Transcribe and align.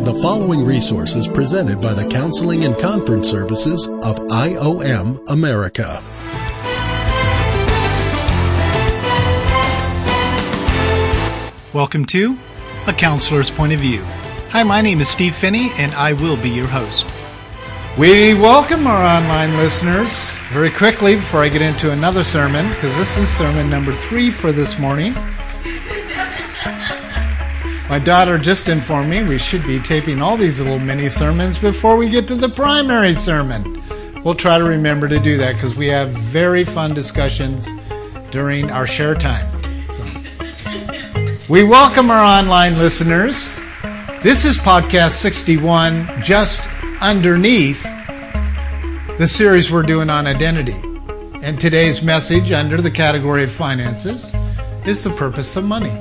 The 0.00 0.18
following 0.22 0.64
resource 0.64 1.14
is 1.14 1.28
presented 1.28 1.78
by 1.82 1.92
the 1.92 2.08
Counseling 2.08 2.64
and 2.64 2.74
Conference 2.78 3.28
Services 3.28 3.86
of 3.86 4.16
IOM 4.30 5.20
America. 5.28 6.00
Welcome 11.74 12.06
to 12.06 12.38
A 12.86 12.94
Counselor's 12.94 13.50
Point 13.50 13.74
of 13.74 13.80
View. 13.80 14.00
Hi, 14.48 14.62
my 14.62 14.80
name 14.80 15.02
is 15.02 15.10
Steve 15.10 15.34
Phinney, 15.34 15.70
and 15.76 15.92
I 15.92 16.14
will 16.14 16.40
be 16.42 16.48
your 16.48 16.66
host. 16.66 17.06
We 17.98 18.32
welcome 18.32 18.86
our 18.86 19.20
online 19.20 19.58
listeners 19.58 20.30
very 20.48 20.70
quickly 20.70 21.16
before 21.16 21.40
I 21.40 21.50
get 21.50 21.60
into 21.60 21.92
another 21.92 22.24
sermon, 22.24 22.66
because 22.70 22.96
this 22.96 23.18
is 23.18 23.28
sermon 23.28 23.68
number 23.68 23.92
three 23.92 24.30
for 24.30 24.50
this 24.50 24.78
morning. 24.78 25.14
My 27.90 27.98
daughter 27.98 28.38
just 28.38 28.68
informed 28.68 29.10
me 29.10 29.24
we 29.24 29.36
should 29.36 29.64
be 29.64 29.80
taping 29.80 30.22
all 30.22 30.36
these 30.36 30.60
little 30.60 30.78
mini 30.78 31.08
sermons 31.08 31.58
before 31.58 31.96
we 31.96 32.08
get 32.08 32.28
to 32.28 32.36
the 32.36 32.48
primary 32.48 33.14
sermon. 33.14 33.82
We'll 34.22 34.36
try 34.36 34.58
to 34.58 34.64
remember 34.64 35.08
to 35.08 35.18
do 35.18 35.36
that 35.38 35.54
because 35.54 35.74
we 35.74 35.88
have 35.88 36.10
very 36.10 36.62
fun 36.62 36.94
discussions 36.94 37.68
during 38.30 38.70
our 38.70 38.86
share 38.86 39.16
time. 39.16 39.44
So, 39.90 40.04
we 41.48 41.64
welcome 41.64 42.12
our 42.12 42.22
online 42.22 42.78
listeners. 42.78 43.58
This 44.22 44.44
is 44.44 44.56
podcast 44.56 45.16
61, 45.16 46.22
just 46.22 46.68
underneath 47.00 47.82
the 49.18 49.26
series 49.26 49.72
we're 49.72 49.82
doing 49.82 50.10
on 50.10 50.28
identity. 50.28 50.80
And 51.42 51.58
today's 51.58 52.04
message, 52.04 52.52
under 52.52 52.80
the 52.80 52.90
category 52.92 53.42
of 53.42 53.50
finances, 53.50 54.32
is 54.86 55.02
the 55.02 55.10
purpose 55.10 55.56
of 55.56 55.64
money. 55.64 55.98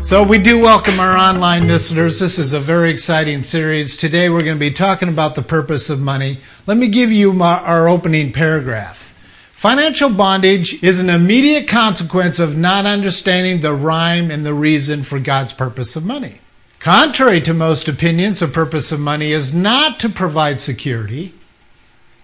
So, 0.00 0.22
we 0.22 0.38
do 0.38 0.60
welcome 0.60 1.00
our 1.00 1.16
online 1.16 1.66
listeners. 1.66 2.20
This 2.20 2.38
is 2.38 2.52
a 2.52 2.60
very 2.60 2.88
exciting 2.88 3.42
series. 3.42 3.96
Today, 3.96 4.30
we're 4.30 4.44
going 4.44 4.56
to 4.56 4.60
be 4.60 4.70
talking 4.70 5.08
about 5.08 5.34
the 5.34 5.42
purpose 5.42 5.90
of 5.90 5.98
money. 5.98 6.38
Let 6.68 6.78
me 6.78 6.86
give 6.86 7.10
you 7.10 7.32
my, 7.32 7.58
our 7.58 7.88
opening 7.88 8.32
paragraph. 8.32 9.12
Financial 9.52 10.08
bondage 10.08 10.82
is 10.84 11.00
an 11.00 11.10
immediate 11.10 11.66
consequence 11.66 12.38
of 12.38 12.56
not 12.56 12.86
understanding 12.86 13.60
the 13.60 13.74
rhyme 13.74 14.30
and 14.30 14.46
the 14.46 14.54
reason 14.54 15.02
for 15.02 15.18
God's 15.18 15.52
purpose 15.52 15.96
of 15.96 16.06
money. 16.06 16.40
Contrary 16.78 17.40
to 17.40 17.52
most 17.52 17.88
opinions, 17.88 18.38
the 18.38 18.46
purpose 18.46 18.92
of 18.92 19.00
money 19.00 19.32
is 19.32 19.52
not 19.52 19.98
to 19.98 20.08
provide 20.08 20.60
security, 20.60 21.34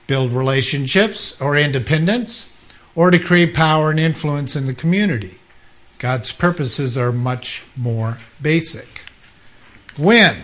build 0.06 0.33
relationships 0.33 1.38
or 1.41 1.56
independence, 1.56 2.53
or 2.94 3.11
to 3.11 3.19
create 3.19 3.53
power 3.53 3.91
and 3.91 3.98
influence 3.98 4.55
in 4.55 4.66
the 4.66 4.75
community. 4.75 5.41
God's 6.05 6.33
purposes 6.33 6.98
are 6.98 7.12
much 7.12 7.62
more 7.74 8.19
basic. 8.42 9.06
When 9.97 10.36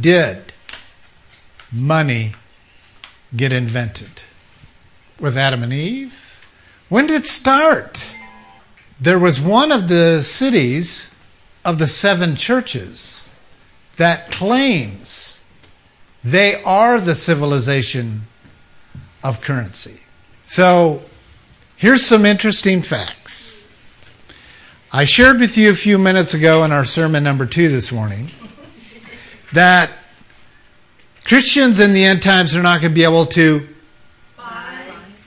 did 0.00 0.54
money 1.70 2.32
get 3.36 3.52
invented? 3.52 4.22
With 5.20 5.36
Adam 5.36 5.62
and 5.62 5.74
Eve? 5.74 6.40
When 6.88 7.04
did 7.04 7.16
it 7.16 7.26
start? 7.26 8.16
There 8.98 9.18
was 9.18 9.38
one 9.38 9.70
of 9.70 9.88
the 9.88 10.22
cities 10.22 11.14
of 11.62 11.76
the 11.76 11.86
seven 11.86 12.34
churches 12.34 13.28
that 13.98 14.30
claims 14.30 15.44
they 16.24 16.62
are 16.62 16.98
the 16.98 17.14
civilization 17.14 18.22
of 19.22 19.42
currency. 19.42 20.00
So, 20.46 21.02
here's 21.76 22.02
some 22.02 22.24
interesting 22.24 22.80
facts. 22.80 23.63
I 24.94 25.06
shared 25.06 25.40
with 25.40 25.58
you 25.58 25.70
a 25.70 25.74
few 25.74 25.98
minutes 25.98 26.34
ago 26.34 26.62
in 26.62 26.70
our 26.70 26.84
sermon 26.84 27.24
number 27.24 27.46
two 27.46 27.68
this 27.68 27.90
morning 27.90 28.28
that 29.52 29.90
Christians 31.24 31.80
in 31.80 31.92
the 31.92 32.04
end 32.04 32.22
times 32.22 32.54
are 32.54 32.62
not 32.62 32.80
going 32.80 32.92
to 32.92 32.94
be 32.94 33.02
able 33.02 33.26
to 33.26 33.66
buy, 34.36 34.86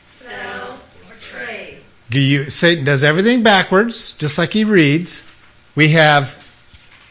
sell, 0.09 0.79
or 1.09 1.15
trade. 1.19 1.79
You, 2.09 2.49
Satan 2.49 2.85
does 2.85 3.03
everything 3.03 3.43
backwards, 3.43 4.13
just 4.13 4.37
like 4.37 4.53
he 4.53 4.63
reads. 4.63 5.27
We 5.75 5.89
have 5.89 6.41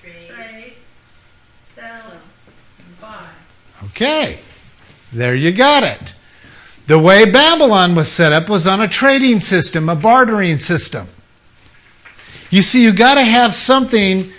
Trade, 0.02 0.72
sell, 1.74 2.10
and 2.78 3.00
buy. 3.02 3.26
okay. 3.88 4.38
There 5.12 5.34
you 5.34 5.52
got 5.52 5.82
it. 5.82 6.14
The 6.86 6.98
way 6.98 7.30
Babylon 7.30 7.94
was 7.94 8.10
set 8.10 8.32
up 8.32 8.48
was 8.48 8.66
on 8.66 8.80
a 8.80 8.88
trading 8.88 9.40
system, 9.40 9.90
a 9.90 9.94
bartering 9.94 10.58
system. 10.58 11.08
You 12.50 12.62
see, 12.62 12.82
you 12.82 12.92
got 12.92 13.14
to 13.14 13.22
have 13.22 13.54
something 13.54 14.30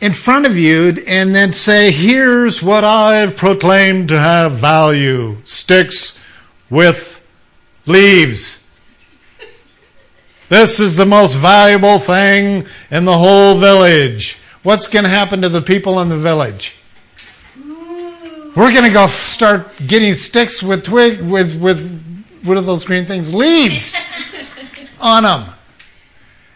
in 0.00 0.12
front 0.12 0.46
of 0.46 0.56
you 0.56 0.94
and 1.06 1.34
then 1.34 1.52
say, 1.52 1.90
here's 1.90 2.62
what 2.62 2.84
I've 2.84 3.36
proclaimed 3.36 4.08
to 4.10 4.18
have 4.18 4.52
value 4.52 5.36
sticks 5.44 6.22
with 6.68 7.26
leaves. 7.86 8.62
This 10.48 10.78
is 10.78 10.96
the 10.96 11.06
most 11.06 11.34
valuable 11.34 11.98
thing 11.98 12.66
in 12.90 13.04
the 13.04 13.16
whole 13.16 13.58
village. 13.58 14.38
What's 14.62 14.86
going 14.86 15.04
to 15.04 15.08
happen 15.08 15.42
to 15.42 15.48
the 15.48 15.62
people 15.62 16.00
in 16.00 16.08
the 16.08 16.18
village? 16.18 16.76
We're 18.54 18.72
going 18.72 18.84
to 18.84 18.92
go 18.92 19.06
start 19.06 19.76
getting 19.86 20.14
sticks 20.14 20.62
with 20.62 20.82
twig 20.82 21.20
with 21.20 21.60
with 21.60 22.02
what 22.42 22.56
are 22.56 22.62
those 22.62 22.84
green 22.84 23.04
things? 23.04 23.34
Leaves 23.34 23.94
on 25.00 25.24
them. 25.24 25.55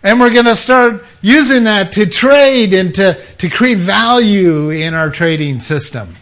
And 0.02 0.18
we're 0.18 0.32
going 0.32 0.46
to 0.46 0.56
start 0.56 1.04
using 1.20 1.64
that 1.64 1.92
to 1.92 2.06
trade 2.06 2.72
and 2.72 2.94
to, 2.94 3.20
to 3.38 3.50
create 3.50 3.78
value 3.78 4.70
in 4.70 4.94
our 4.94 5.10
trading 5.10 5.60
system. 5.60 6.14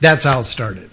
That's 0.00 0.24
how 0.24 0.40
it 0.40 0.44
started. 0.44 0.90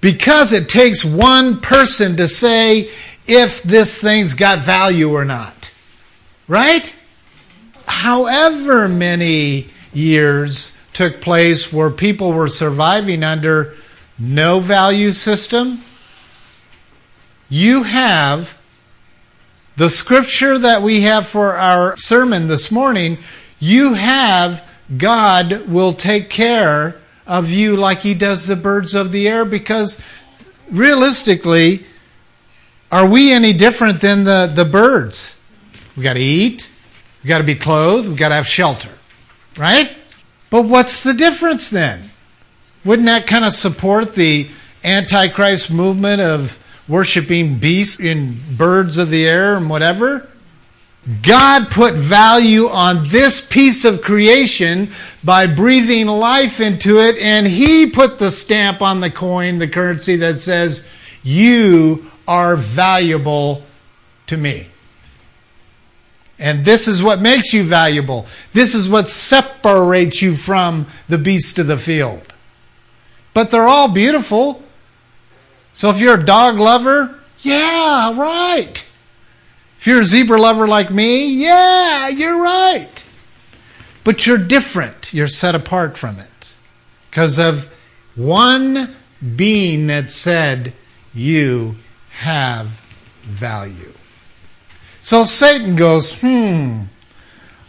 Because 0.00 0.52
it 0.52 0.68
takes 0.68 1.04
one 1.04 1.60
person 1.60 2.16
to 2.16 2.28
say 2.28 2.90
if 3.26 3.62
this 3.62 4.00
thing's 4.00 4.34
got 4.34 4.60
value 4.60 5.10
or 5.10 5.24
not. 5.24 5.72
Right? 6.46 6.94
However 7.86 8.88
many 8.88 9.66
years 9.92 10.76
took 10.92 11.20
place 11.20 11.72
where 11.72 11.90
people 11.90 12.32
were 12.32 12.48
surviving 12.48 13.24
under 13.24 13.74
no 14.18 14.60
value 14.60 15.10
system, 15.10 15.82
you 17.48 17.82
have 17.82 18.58
the 19.76 19.90
scripture 19.90 20.58
that 20.58 20.82
we 20.82 21.02
have 21.02 21.26
for 21.26 21.52
our 21.52 21.96
sermon 21.96 22.46
this 22.46 22.70
morning, 22.70 23.18
you 23.58 23.94
have 23.94 24.66
God 24.96 25.66
will 25.68 25.92
take 25.92 26.30
care 26.30 26.96
of 27.26 27.50
you 27.50 27.76
like 27.76 28.00
he 28.00 28.14
does 28.14 28.46
the 28.46 28.56
birds 28.56 28.94
of 28.94 29.10
the 29.10 29.28
air 29.28 29.44
because 29.44 30.00
realistically, 30.70 31.84
are 32.92 33.08
we 33.08 33.32
any 33.32 33.52
different 33.52 34.00
than 34.00 34.24
the, 34.24 34.50
the 34.54 34.64
birds? 34.64 35.40
We 35.96 36.02
got 36.02 36.14
to 36.14 36.20
eat, 36.20 36.70
we 37.22 37.28
got 37.28 37.38
to 37.38 37.44
be 37.44 37.54
clothed, 37.54 38.08
we 38.08 38.14
got 38.14 38.28
to 38.28 38.34
have 38.34 38.46
shelter, 38.46 38.90
right? 39.56 39.96
But 40.50 40.66
what's 40.66 41.02
the 41.02 41.14
difference 41.14 41.70
then? 41.70 42.10
Wouldn't 42.84 43.06
that 43.06 43.26
kind 43.26 43.44
of 43.44 43.52
support 43.52 44.14
the 44.14 44.48
Antichrist 44.84 45.72
movement 45.72 46.20
of 46.20 46.58
worshiping 46.88 47.58
beasts 47.58 47.98
and 47.98 48.36
birds 48.56 48.98
of 48.98 49.10
the 49.10 49.26
air 49.26 49.56
and 49.56 49.68
whatever. 49.70 50.28
God 51.22 51.70
put 51.70 51.94
value 51.94 52.68
on 52.68 53.06
this 53.08 53.46
piece 53.46 53.84
of 53.84 54.00
creation 54.00 54.90
by 55.22 55.46
breathing 55.46 56.06
life 56.06 56.60
into 56.60 56.98
it, 56.98 57.18
and 57.18 57.46
He 57.46 57.90
put 57.90 58.18
the 58.18 58.30
stamp 58.30 58.80
on 58.80 59.00
the 59.00 59.10
coin, 59.10 59.58
the 59.58 59.68
currency 59.68 60.16
that 60.16 60.40
says, 60.40 60.86
You 61.22 62.10
are 62.26 62.56
valuable 62.56 63.62
to 64.28 64.38
me. 64.38 64.68
And 66.38 66.64
this 66.64 66.88
is 66.88 67.02
what 67.02 67.20
makes 67.20 67.52
you 67.52 67.64
valuable. 67.64 68.26
This 68.52 68.74
is 68.74 68.88
what 68.88 69.08
separates 69.08 70.20
you 70.20 70.34
from 70.34 70.86
the 71.08 71.18
beast 71.18 71.58
of 71.58 71.66
the 71.66 71.76
field. 71.76 72.34
But 73.34 73.50
they're 73.50 73.68
all 73.68 73.92
beautiful. 73.92 74.63
So 75.74 75.90
if 75.90 76.00
you're 76.00 76.14
a 76.14 76.24
dog 76.24 76.56
lover, 76.56 77.18
yeah, 77.40 78.16
right. 78.16 78.86
If 79.76 79.86
you're 79.88 80.02
a 80.02 80.04
zebra 80.04 80.40
lover 80.40 80.68
like 80.68 80.90
me, 80.90 81.26
yeah, 81.26 82.08
you're 82.08 82.40
right. 82.40 83.04
But 84.04 84.24
you're 84.24 84.38
different. 84.38 85.12
You're 85.12 85.26
set 85.26 85.56
apart 85.56 85.98
from 85.98 86.20
it 86.20 86.54
because 87.10 87.40
of 87.40 87.68
one 88.14 88.94
being 89.34 89.88
that 89.88 90.10
said, 90.10 90.74
You 91.12 91.74
have 92.20 92.80
value. 93.24 93.92
So 95.00 95.24
Satan 95.24 95.74
goes, 95.74 96.20
Hmm, 96.20 96.84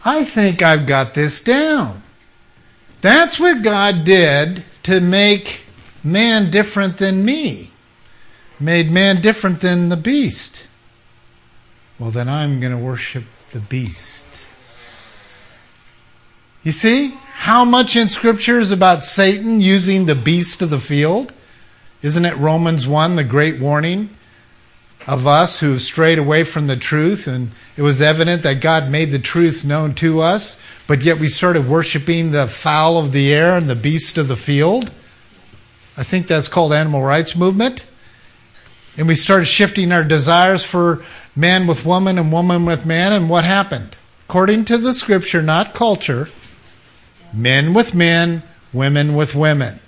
I 0.05 0.23
think 0.23 0.61
I've 0.61 0.85
got 0.85 1.15
this 1.15 1.41
down. 1.41 2.03
That's 3.01 3.39
what 3.39 3.63
God 3.63 4.03
did 4.03 4.63
to 4.83 5.01
make 5.01 5.63
man 6.03 6.51
different 6.51 6.97
than 6.97 7.25
me 7.25 7.71
made 8.59 8.91
man 8.91 9.21
different 9.21 9.61
than 9.61 9.89
the 9.89 9.97
beast. 9.97 10.67
Well, 11.99 12.11
then 12.11 12.27
I'm 12.27 12.59
going 12.59 12.71
to 12.71 12.77
worship 12.77 13.23
the 13.51 13.59
beast. 13.59 14.47
You 16.63 16.71
see? 16.71 17.15
How 17.35 17.63
much 17.63 17.95
in 17.95 18.09
Scripture 18.09 18.59
is 18.59 18.71
about 18.71 19.03
Satan 19.03 19.61
using 19.61 20.05
the 20.05 20.15
beast 20.15 20.61
of 20.61 20.71
the 20.71 20.79
field? 20.79 21.31
Isn't 22.01 22.25
it 22.25 22.37
Romans 22.37 22.87
1, 22.87 23.15
the 23.15 23.23
great 23.23 23.59
warning 23.59 24.09
of 25.05 25.27
us 25.27 25.59
who 25.59 25.73
have 25.73 25.81
strayed 25.81 26.17
away 26.17 26.43
from 26.43 26.67
the 26.67 26.75
truth? 26.75 27.27
And 27.27 27.51
it 27.77 27.83
was 27.83 28.01
evident 28.01 28.41
that 28.43 28.61
God 28.61 28.89
made 28.89 29.11
the 29.11 29.19
truth 29.19 29.63
known 29.63 29.93
to 29.95 30.21
us, 30.21 30.61
but 30.87 31.03
yet 31.03 31.19
we 31.19 31.27
started 31.27 31.69
worshiping 31.69 32.31
the 32.31 32.47
fowl 32.47 32.97
of 32.97 33.11
the 33.11 33.33
air 33.33 33.57
and 33.57 33.69
the 33.69 33.75
beast 33.75 34.17
of 34.17 34.27
the 34.27 34.35
field. 34.35 34.91
I 35.97 36.03
think 36.03 36.27
that's 36.27 36.47
called 36.47 36.73
animal 36.73 37.03
rights 37.03 37.35
movement. 37.35 37.85
And 38.97 39.07
we 39.07 39.15
started 39.15 39.45
shifting 39.45 39.91
our 39.91 40.03
desires 40.03 40.63
for 40.63 41.03
man 41.35 41.67
with 41.67 41.85
woman 41.85 42.17
and 42.17 42.31
woman 42.31 42.65
with 42.65 42.85
man. 42.85 43.11
And 43.11 43.29
what 43.29 43.43
happened? 43.43 43.95
According 44.27 44.65
to 44.65 44.77
the 44.77 44.93
scripture, 44.93 45.41
not 45.41 45.73
culture, 45.73 46.29
men 47.33 47.73
with 47.73 47.93
men, 47.93 48.43
women 48.73 49.15
with 49.15 49.35
women. 49.35 49.79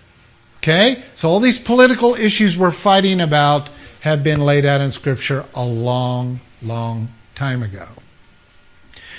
Okay? 0.57 1.03
So 1.15 1.29
all 1.29 1.39
these 1.39 1.59
political 1.59 2.15
issues 2.15 2.57
we're 2.57 2.71
fighting 2.71 3.21
about 3.21 3.69
have 4.01 4.23
been 4.23 4.41
laid 4.41 4.65
out 4.65 4.81
in 4.81 4.91
scripture 4.91 5.45
a 5.53 5.65
long, 5.65 6.39
long 6.61 7.09
time 7.35 7.63
ago. 7.63 7.87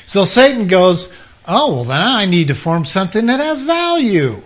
So 0.07 0.25
Satan 0.25 0.67
goes, 0.67 1.13
Oh, 1.47 1.73
well, 1.73 1.85
then 1.85 2.03
I 2.03 2.27
need 2.27 2.49
to 2.49 2.55
form 2.55 2.85
something 2.85 3.27
that 3.27 3.41
has 3.41 3.63
value. 3.63 4.43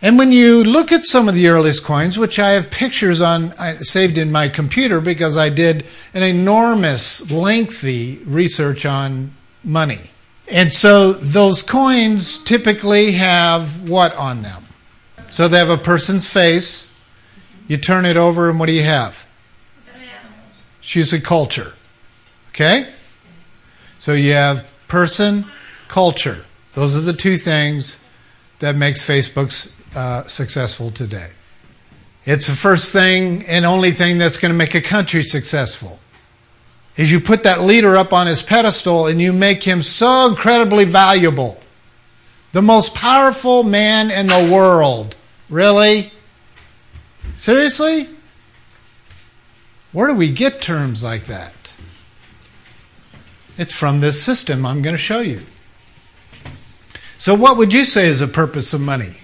And 0.00 0.16
when 0.16 0.30
you 0.30 0.62
look 0.62 0.92
at 0.92 1.04
some 1.04 1.28
of 1.28 1.34
the 1.34 1.48
earliest 1.48 1.84
coins, 1.84 2.16
which 2.16 2.38
I 2.38 2.50
have 2.50 2.70
pictures 2.70 3.20
on 3.20 3.52
I, 3.58 3.78
saved 3.78 4.16
in 4.16 4.30
my 4.30 4.48
computer 4.48 5.00
because 5.00 5.36
I 5.36 5.48
did 5.48 5.84
an 6.14 6.22
enormous, 6.22 7.28
lengthy 7.30 8.18
research 8.24 8.86
on 8.86 9.32
money. 9.64 10.10
And 10.46 10.72
so 10.72 11.12
those 11.12 11.62
coins 11.62 12.38
typically 12.38 13.12
have 13.12 13.88
what 13.88 14.14
on 14.14 14.42
them? 14.42 14.64
So 15.30 15.48
they 15.48 15.58
have 15.58 15.68
a 15.68 15.76
person's 15.76 16.32
face. 16.32 16.92
You 17.66 17.76
turn 17.76 18.06
it 18.06 18.16
over, 18.16 18.48
and 18.48 18.58
what 18.58 18.66
do 18.66 18.72
you 18.72 18.84
have? 18.84 19.26
She's 20.80 21.12
a 21.12 21.20
culture. 21.20 21.74
Okay? 22.50 22.88
So 23.98 24.12
you 24.12 24.32
have 24.32 24.72
person, 24.86 25.44
culture. 25.88 26.46
Those 26.72 26.96
are 26.96 27.00
the 27.00 27.12
two 27.12 27.36
things 27.36 27.98
that 28.60 28.74
makes 28.74 29.06
Facebook's 29.06 29.74
uh, 29.94 30.24
successful 30.24 30.90
today. 30.90 31.30
It's 32.24 32.46
the 32.46 32.54
first 32.54 32.92
thing 32.92 33.46
and 33.46 33.64
only 33.64 33.90
thing 33.90 34.18
that's 34.18 34.36
going 34.36 34.52
to 34.52 34.56
make 34.56 34.74
a 34.74 34.82
country 34.82 35.22
successful. 35.22 35.98
Is 36.96 37.12
you 37.12 37.20
put 37.20 37.44
that 37.44 37.62
leader 37.62 37.96
up 37.96 38.12
on 38.12 38.26
his 38.26 38.42
pedestal 38.42 39.06
and 39.06 39.20
you 39.20 39.32
make 39.32 39.62
him 39.62 39.82
so 39.82 40.26
incredibly 40.26 40.84
valuable. 40.84 41.60
The 42.52 42.60
most 42.60 42.94
powerful 42.94 43.62
man 43.62 44.10
in 44.10 44.26
the 44.26 44.52
world. 44.52 45.16
Really? 45.48 46.12
Seriously? 47.32 48.08
Where 49.92 50.08
do 50.08 50.14
we 50.14 50.30
get 50.30 50.60
terms 50.60 51.02
like 51.02 51.24
that? 51.26 51.54
It's 53.56 53.76
from 53.76 54.00
this 54.00 54.22
system 54.22 54.66
I'm 54.66 54.82
going 54.82 54.94
to 54.94 54.98
show 54.98 55.20
you. 55.20 55.42
So, 57.16 57.34
what 57.34 57.56
would 57.56 57.72
you 57.72 57.84
say 57.84 58.06
is 58.06 58.20
the 58.20 58.28
purpose 58.28 58.72
of 58.72 58.80
money? 58.80 59.16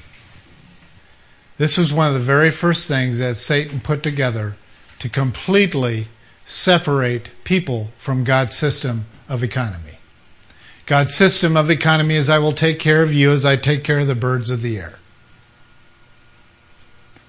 This 1.57 1.79
was 1.79 1.93
one 1.93 2.09
of 2.09 2.15
the 2.15 2.21
very 2.21 2.51
first 2.51 2.89
things 2.89 3.19
that 3.19 3.37
Satan 3.37 3.81
put 3.81 4.03
together 4.03 4.57
to 4.99 5.09
completely 5.09 6.09
separate 6.45 7.31
people 7.45 7.93
from 7.97 8.25
God's 8.25 8.57
system 8.57 9.07
of 9.29 9.45
economy. 9.45 9.99
God's 10.87 11.15
system 11.15 11.57
of 11.57 11.71
economy 11.71 12.15
is 12.17 12.29
I 12.29 12.39
will 12.39 12.53
take 12.53 12.79
care 12.79 13.03
of 13.03 13.13
you 13.13 13.33
as 13.33 13.45
I 13.45 13.57
take 13.57 13.85
care 13.85 14.01
of 14.01 14.07
the 14.07 14.15
birds 14.15 14.51
of 14.51 14.63
the 14.63 14.79
air. 14.79 14.99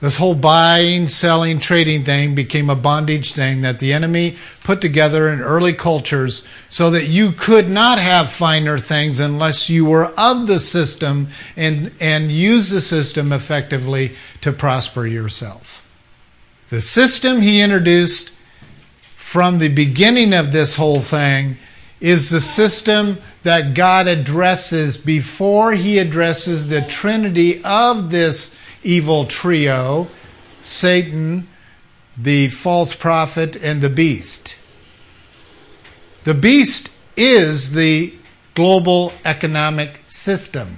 This 0.02 0.18
whole 0.18 0.36
buying, 0.36 1.08
selling, 1.08 1.58
trading 1.60 2.04
thing 2.04 2.36
became 2.36 2.70
a 2.70 2.76
bondage 2.76 3.34
thing 3.34 3.62
that 3.62 3.80
the 3.80 3.94
enemy 3.94 4.36
put 4.64 4.82
together 4.82 5.30
in 5.30 5.42
early 5.42 5.74
cultures 5.74 6.46
so 6.68 6.90
that 6.92 7.08
you 7.08 7.32
could 7.32 7.70
not 7.70 7.98
have 7.98 8.32
finer 8.32 8.78
things 8.78 9.20
unless 9.20 9.70
you 9.70 9.86
were 9.86 10.12
of 10.18 10.48
the 10.48 10.60
system 10.60 11.30
and, 11.56 11.94
and 12.02 12.32
use 12.32 12.70
the 12.70 12.82
system 12.82 13.32
effectively 13.32 14.12
to 14.42 14.52
prosper 14.52 15.08
yourself. 15.08 15.82
The 16.70 16.82
system 16.82 17.42
he 17.42 17.62
introduced 17.62 18.34
from 19.16 19.60
the 19.60 19.70
beginning 19.70 20.34
of 20.34 20.52
this 20.52 20.76
whole 20.76 21.00
thing 21.00 21.56
is 22.02 22.30
the 22.30 22.42
system 22.42 23.18
that 23.44 23.74
God 23.74 24.08
addresses 24.08 24.98
before 24.98 25.74
he 25.74 26.00
addresses 26.00 26.68
the 26.68 26.82
trinity 26.82 27.64
of 27.64 28.12
this 28.12 28.56
evil 28.86 29.26
trio 29.26 30.08
Satan, 30.66 31.48
the 32.18 32.48
false 32.48 32.96
prophet, 32.96 33.56
and 33.56 33.82
the 33.82 33.90
beast. 33.90 34.60
The 36.24 36.34
beast 36.34 36.90
is 37.16 37.74
the 37.74 38.14
global 38.56 39.14
economic 39.24 40.02
system. 40.08 40.78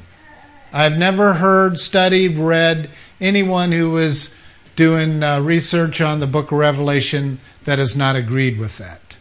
I've 0.74 0.98
never 0.98 1.36
heard, 1.36 1.80
studied, 1.80 2.38
read 2.38 2.90
anyone 3.22 3.72
who 3.72 3.98
is 3.98 4.36
doing 4.76 5.24
uh, 5.24 5.40
research 5.40 6.02
on 6.02 6.20
the 6.20 6.28
book 6.28 6.52
of 6.52 6.58
Revelation 6.58 7.40
that 7.64 7.80
has 7.80 7.96
not 7.96 8.18
agreed 8.18 8.60
with 8.60 8.78
that, 8.78 9.16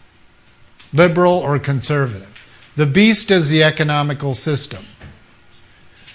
liberal 0.93 1.35
or 1.35 1.61
conservative. 1.61 2.33
The 2.75 2.87
beast 2.87 3.31
is 3.31 3.49
the 3.49 3.63
economical 3.63 4.35
system. 4.35 4.85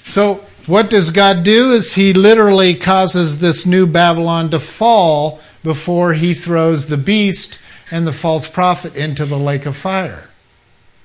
So 0.05 0.45
what 0.65 0.89
does 0.89 1.11
God 1.11 1.43
do? 1.43 1.71
Is 1.71 1.95
He 1.95 2.13
literally 2.13 2.75
causes 2.75 3.39
this 3.39 3.65
new 3.65 3.87
Babylon 3.87 4.49
to 4.51 4.59
fall 4.59 5.39
before 5.63 6.13
He 6.13 6.33
throws 6.33 6.87
the 6.87 6.97
beast 6.97 7.61
and 7.91 8.07
the 8.07 8.13
false 8.13 8.47
prophet 8.47 8.95
into 8.95 9.25
the 9.25 9.37
lake 9.37 9.65
of 9.65 9.75
fire. 9.75 10.29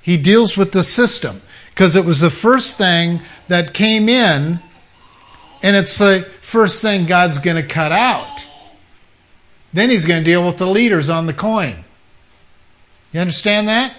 He 0.00 0.16
deals 0.16 0.56
with 0.56 0.72
the 0.72 0.84
system 0.84 1.42
because 1.70 1.96
it 1.96 2.04
was 2.04 2.20
the 2.20 2.30
first 2.30 2.78
thing 2.78 3.20
that 3.48 3.74
came 3.74 4.08
in, 4.08 4.60
and 5.62 5.76
it's 5.76 5.98
the 5.98 6.26
first 6.40 6.80
thing 6.80 7.06
God's 7.06 7.38
going 7.38 7.60
to 7.60 7.68
cut 7.68 7.92
out. 7.92 8.46
Then 9.72 9.90
He's 9.90 10.04
going 10.04 10.20
to 10.20 10.24
deal 10.24 10.46
with 10.46 10.58
the 10.58 10.66
leaders 10.66 11.10
on 11.10 11.26
the 11.26 11.34
coin. 11.34 11.84
You 13.12 13.20
understand 13.20 13.68
that? 13.68 13.94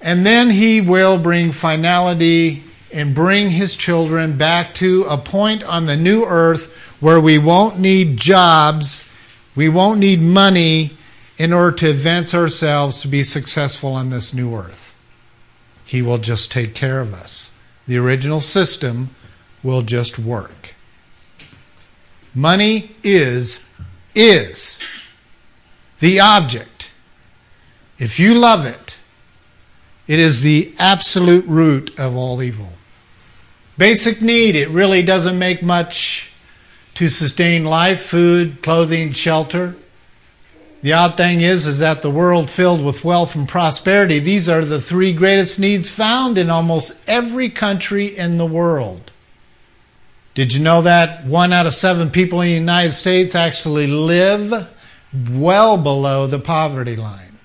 And 0.00 0.26
then 0.26 0.50
He 0.50 0.80
will 0.80 1.18
bring 1.18 1.52
finality 1.52 2.64
and 2.92 3.14
bring 3.14 3.50
his 3.50 3.76
children 3.76 4.36
back 4.36 4.74
to 4.74 5.04
a 5.04 5.18
point 5.18 5.62
on 5.64 5.86
the 5.86 5.96
new 5.96 6.24
earth 6.24 6.76
where 7.00 7.20
we 7.20 7.38
won't 7.38 7.78
need 7.78 8.16
jobs, 8.16 9.08
we 9.54 9.68
won't 9.68 10.00
need 10.00 10.20
money 10.20 10.90
in 11.38 11.52
order 11.52 11.76
to 11.76 11.90
advance 11.90 12.34
ourselves 12.34 13.00
to 13.02 13.08
be 13.08 13.22
successful 13.22 13.92
on 13.92 14.10
this 14.10 14.32
new 14.32 14.54
earth. 14.54 14.96
He 15.84 16.02
will 16.02 16.18
just 16.18 16.50
take 16.50 16.74
care 16.74 17.00
of 17.00 17.12
us. 17.12 17.52
The 17.86 17.98
original 17.98 18.40
system 18.40 19.10
will 19.62 19.82
just 19.82 20.18
work. 20.18 20.74
Money 22.34 22.90
is 23.02 23.66
is 24.14 24.80
the 26.00 26.20
object. 26.20 26.90
If 27.98 28.18
you 28.18 28.34
love 28.34 28.66
it, 28.66 28.96
it 30.06 30.18
is 30.18 30.42
the 30.42 30.74
absolute 30.78 31.44
root 31.46 31.98
of 31.98 32.16
all 32.16 32.42
evil. 32.42 32.72
Basic 33.78 34.22
need, 34.22 34.56
it 34.56 34.68
really 34.70 35.02
doesn't 35.02 35.38
make 35.38 35.62
much 35.62 36.30
to 36.94 37.08
sustain 37.08 37.64
life, 37.64 38.00
food, 38.00 38.62
clothing, 38.62 39.12
shelter. 39.12 39.76
The 40.80 40.94
odd 40.94 41.16
thing 41.16 41.42
is, 41.42 41.66
is 41.66 41.80
that 41.80 42.00
the 42.00 42.10
world 42.10 42.50
filled 42.50 42.82
with 42.82 43.04
wealth 43.04 43.34
and 43.34 43.46
prosperity, 43.46 44.18
these 44.18 44.48
are 44.48 44.64
the 44.64 44.80
three 44.80 45.12
greatest 45.12 45.58
needs 45.58 45.90
found 45.90 46.38
in 46.38 46.48
almost 46.48 46.98
every 47.06 47.50
country 47.50 48.06
in 48.06 48.38
the 48.38 48.46
world. 48.46 49.12
Did 50.34 50.54
you 50.54 50.62
know 50.62 50.82
that 50.82 51.24
one 51.24 51.52
out 51.52 51.66
of 51.66 51.74
seven 51.74 52.10
people 52.10 52.40
in 52.40 52.48
the 52.48 52.54
United 52.54 52.92
States 52.92 53.34
actually 53.34 53.86
live 53.86 54.68
well 55.30 55.76
below 55.76 56.26
the 56.26 56.38
poverty 56.38 56.96
line? 56.96 57.38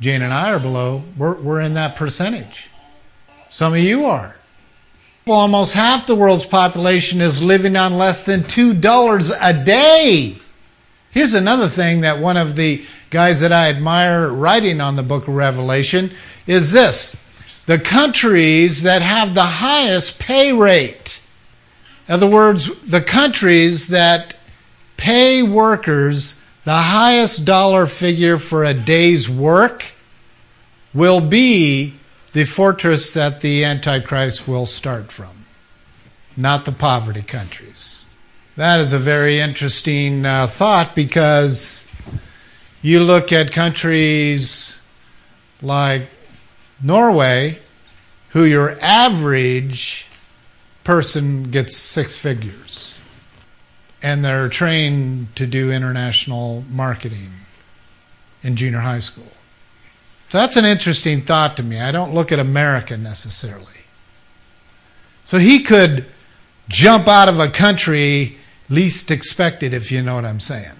Jane 0.00 0.22
and 0.22 0.32
I 0.32 0.52
are 0.52 0.60
below, 0.60 1.02
we're, 1.16 1.34
we're 1.34 1.60
in 1.60 1.74
that 1.74 1.94
percentage. 1.94 2.70
Some 3.50 3.74
of 3.74 3.80
you 3.80 4.06
are 4.06 4.37
almost 5.30 5.74
half 5.74 6.06
the 6.06 6.14
world's 6.14 6.46
population 6.46 7.20
is 7.20 7.42
living 7.42 7.76
on 7.76 7.98
less 7.98 8.24
than 8.24 8.42
$2 8.42 9.38
a 9.40 9.64
day. 9.64 10.36
Here's 11.10 11.34
another 11.34 11.68
thing 11.68 12.02
that 12.02 12.18
one 12.18 12.36
of 12.36 12.56
the 12.56 12.84
guys 13.10 13.40
that 13.40 13.52
I 13.52 13.68
admire 13.68 14.32
writing 14.32 14.80
on 14.80 14.96
the 14.96 15.02
book 15.02 15.28
of 15.28 15.34
Revelation 15.34 16.10
is 16.46 16.72
this 16.72 17.22
the 17.66 17.78
countries 17.78 18.82
that 18.82 19.02
have 19.02 19.34
the 19.34 19.42
highest 19.42 20.18
pay 20.18 20.52
rate. 20.52 21.20
In 22.06 22.14
other 22.14 22.26
words, 22.26 22.70
the 22.82 23.02
countries 23.02 23.88
that 23.88 24.34
pay 24.96 25.42
workers 25.42 26.38
the 26.68 26.74
highest 26.74 27.46
dollar 27.46 27.86
figure 27.86 28.36
for 28.36 28.62
a 28.62 28.74
day's 28.74 29.26
work 29.26 29.92
will 30.92 31.22
be 31.22 31.94
the 32.32 32.44
fortress 32.44 33.14
that 33.14 33.40
the 33.40 33.64
Antichrist 33.64 34.46
will 34.46 34.66
start 34.66 35.10
from. 35.12 35.46
not 36.36 36.64
the 36.64 36.72
poverty 36.72 37.22
countries. 37.22 38.06
That 38.56 38.78
is 38.80 38.92
a 38.92 38.98
very 38.98 39.40
interesting 39.40 40.24
uh, 40.24 40.46
thought 40.46 40.94
because 40.94 41.88
you 42.80 43.00
look 43.00 43.32
at 43.32 43.50
countries 43.50 44.80
like 45.60 46.02
Norway, 46.80 47.58
who 48.30 48.44
your 48.44 48.76
average 48.80 50.06
person 50.84 51.50
gets 51.50 51.76
six 51.76 52.16
figures, 52.16 53.00
and 54.00 54.24
they're 54.24 54.48
trained 54.48 55.34
to 55.34 55.44
do 55.46 55.72
international 55.72 56.62
marketing 56.70 57.32
in 58.44 58.54
junior 58.54 58.78
high 58.80 59.00
school. 59.00 59.32
So 60.28 60.38
that's 60.38 60.56
an 60.56 60.64
interesting 60.64 61.22
thought 61.22 61.56
to 61.56 61.62
me. 61.62 61.80
I 61.80 61.90
don't 61.90 62.14
look 62.14 62.32
at 62.32 62.38
America 62.38 62.96
necessarily. 62.98 63.66
So 65.24 65.38
he 65.38 65.62
could 65.62 66.06
jump 66.68 67.08
out 67.08 67.28
of 67.28 67.40
a 67.40 67.48
country 67.48 68.36
least 68.68 69.10
expected, 69.10 69.72
if 69.72 69.90
you 69.90 70.02
know 70.02 70.14
what 70.14 70.24
I'm 70.24 70.40
saying. 70.40 70.72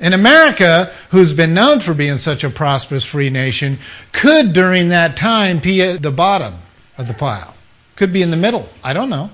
And 0.00 0.14
America, 0.14 0.90
who's 1.10 1.34
been 1.34 1.52
known 1.52 1.80
for 1.80 1.92
being 1.92 2.16
such 2.16 2.42
a 2.42 2.48
prosperous 2.48 3.04
free 3.04 3.28
nation, 3.28 3.78
could 4.12 4.54
during 4.54 4.88
that 4.88 5.16
time 5.16 5.58
be 5.58 5.82
at 5.82 6.02
the 6.02 6.10
bottom 6.10 6.54
of 6.96 7.06
the 7.06 7.12
pile. 7.12 7.54
Could 7.96 8.12
be 8.12 8.22
in 8.22 8.30
the 8.30 8.36
middle. 8.38 8.70
I 8.82 8.94
don't 8.94 9.10
know. 9.10 9.30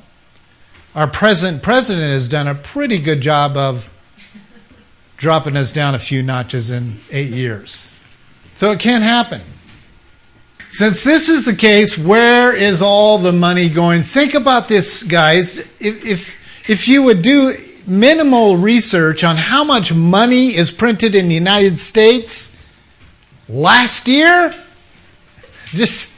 Our 0.97 1.07
present 1.07 1.63
president 1.63 2.11
has 2.11 2.29
done 2.29 2.49
a 2.49 2.55
pretty 2.55 2.99
good 2.99 3.21
job 3.21 3.57
of 3.57 3.93
dropping 5.17 5.57
us 5.57 5.71
down 5.71 5.95
a 5.95 6.01
few 6.01 6.23
notches 6.23 6.71
in 6.71 6.99
eight 7.13 7.31
years. 7.31 7.93
So 8.57 8.73
it 8.73 8.81
can't 8.81 9.05
happen. 9.05 9.41
Since 10.71 11.05
this 11.05 11.29
is 11.29 11.45
the 11.47 11.55
case, 11.55 11.97
where 11.97 12.55
is 12.55 12.83
all 12.83 13.19
the 13.19 13.33
money 13.33 13.69
going? 13.69 14.03
Think 14.03 14.35
about 14.35 14.67
this, 14.67 15.05
guys. 15.05 15.59
If, 15.81 16.05
if, 16.05 16.69
if 16.69 16.89
you 16.89 17.03
would 17.03 17.23
do 17.23 17.55
minimal 17.87 18.57
research 18.57 19.23
on 19.23 19.37
how 19.37 19.63
much 19.63 19.93
money 19.93 20.57
is 20.57 20.71
printed 20.71 21.15
in 21.15 21.29
the 21.29 21.35
United 21.35 21.77
States 21.77 22.59
last 23.49 24.09
year, 24.09 24.53
just 25.73 26.15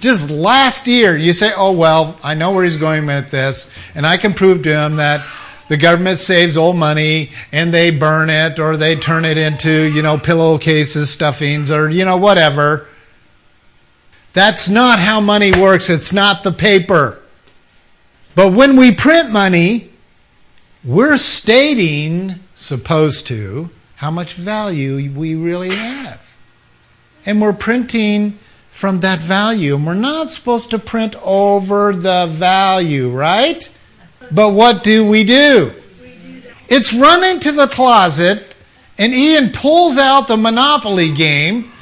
just 0.00 0.30
last 0.30 0.86
year, 0.86 1.16
you 1.16 1.32
say, 1.32 1.50
oh, 1.56 1.72
well, 1.72 2.16
I 2.22 2.34
know 2.34 2.52
where 2.52 2.64
he's 2.64 2.76
going 2.76 3.06
with 3.06 3.30
this, 3.30 3.68
and 3.96 4.06
I 4.06 4.16
can 4.16 4.32
prove 4.32 4.62
to 4.62 4.72
him 4.72 4.96
that 4.96 5.26
the 5.68 5.76
government 5.76 6.18
saves 6.18 6.56
old 6.56 6.76
money 6.76 7.30
and 7.52 7.72
they 7.72 7.90
burn 7.90 8.30
it 8.30 8.58
or 8.58 8.76
they 8.76 8.96
turn 8.96 9.24
it 9.24 9.38
into, 9.38 9.70
you 9.70 10.02
know, 10.02 10.18
pillowcases, 10.18 11.10
stuffings, 11.10 11.70
or, 11.70 11.88
you 11.90 12.04
know, 12.04 12.16
whatever. 12.16 12.86
That's 14.32 14.68
not 14.68 14.98
how 14.98 15.20
money 15.20 15.52
works. 15.52 15.90
It's 15.90 16.12
not 16.12 16.42
the 16.42 16.52
paper. 16.52 17.20
But 18.34 18.52
when 18.52 18.76
we 18.76 18.94
print 18.94 19.30
money, 19.30 19.90
we're 20.84 21.18
stating, 21.18 22.36
supposed 22.54 23.26
to, 23.26 23.70
how 23.96 24.10
much 24.10 24.34
value 24.34 25.10
we 25.10 25.34
really 25.34 25.74
have. 25.74 26.36
And 27.26 27.42
we're 27.42 27.52
printing 27.52 28.38
from 28.70 29.00
that 29.00 29.18
value. 29.18 29.74
And 29.74 29.84
we're 29.84 29.94
not 29.94 30.28
supposed 30.28 30.70
to 30.70 30.78
print 30.78 31.16
over 31.22 31.92
the 31.92 32.26
value, 32.30 33.10
right? 33.10 33.70
But 34.30 34.50
what 34.50 34.84
do 34.84 35.08
we 35.08 35.24
do? 35.24 35.72
It's 36.68 36.92
running 36.92 37.40
to 37.40 37.52
the 37.52 37.66
closet, 37.66 38.56
and 38.98 39.14
Ian 39.14 39.50
pulls 39.50 39.96
out 39.96 40.28
the 40.28 40.36
Monopoly 40.36 41.12
game, 41.12 41.72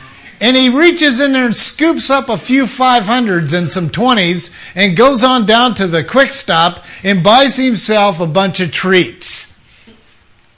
and 0.40 0.56
he 0.56 0.68
reaches 0.68 1.20
in 1.20 1.32
there 1.32 1.46
and 1.46 1.56
scoops 1.56 2.08
up 2.10 2.28
a 2.28 2.36
few 2.36 2.64
500s 2.64 3.56
and 3.56 3.70
some 3.70 3.88
20s, 3.88 4.54
and 4.76 4.96
goes 4.96 5.24
on 5.24 5.44
down 5.44 5.74
to 5.74 5.86
the 5.86 6.04
quick 6.04 6.32
stop 6.32 6.84
and 7.02 7.24
buys 7.24 7.56
himself 7.56 8.20
a 8.20 8.26
bunch 8.26 8.60
of 8.60 8.70
treats. 8.70 9.60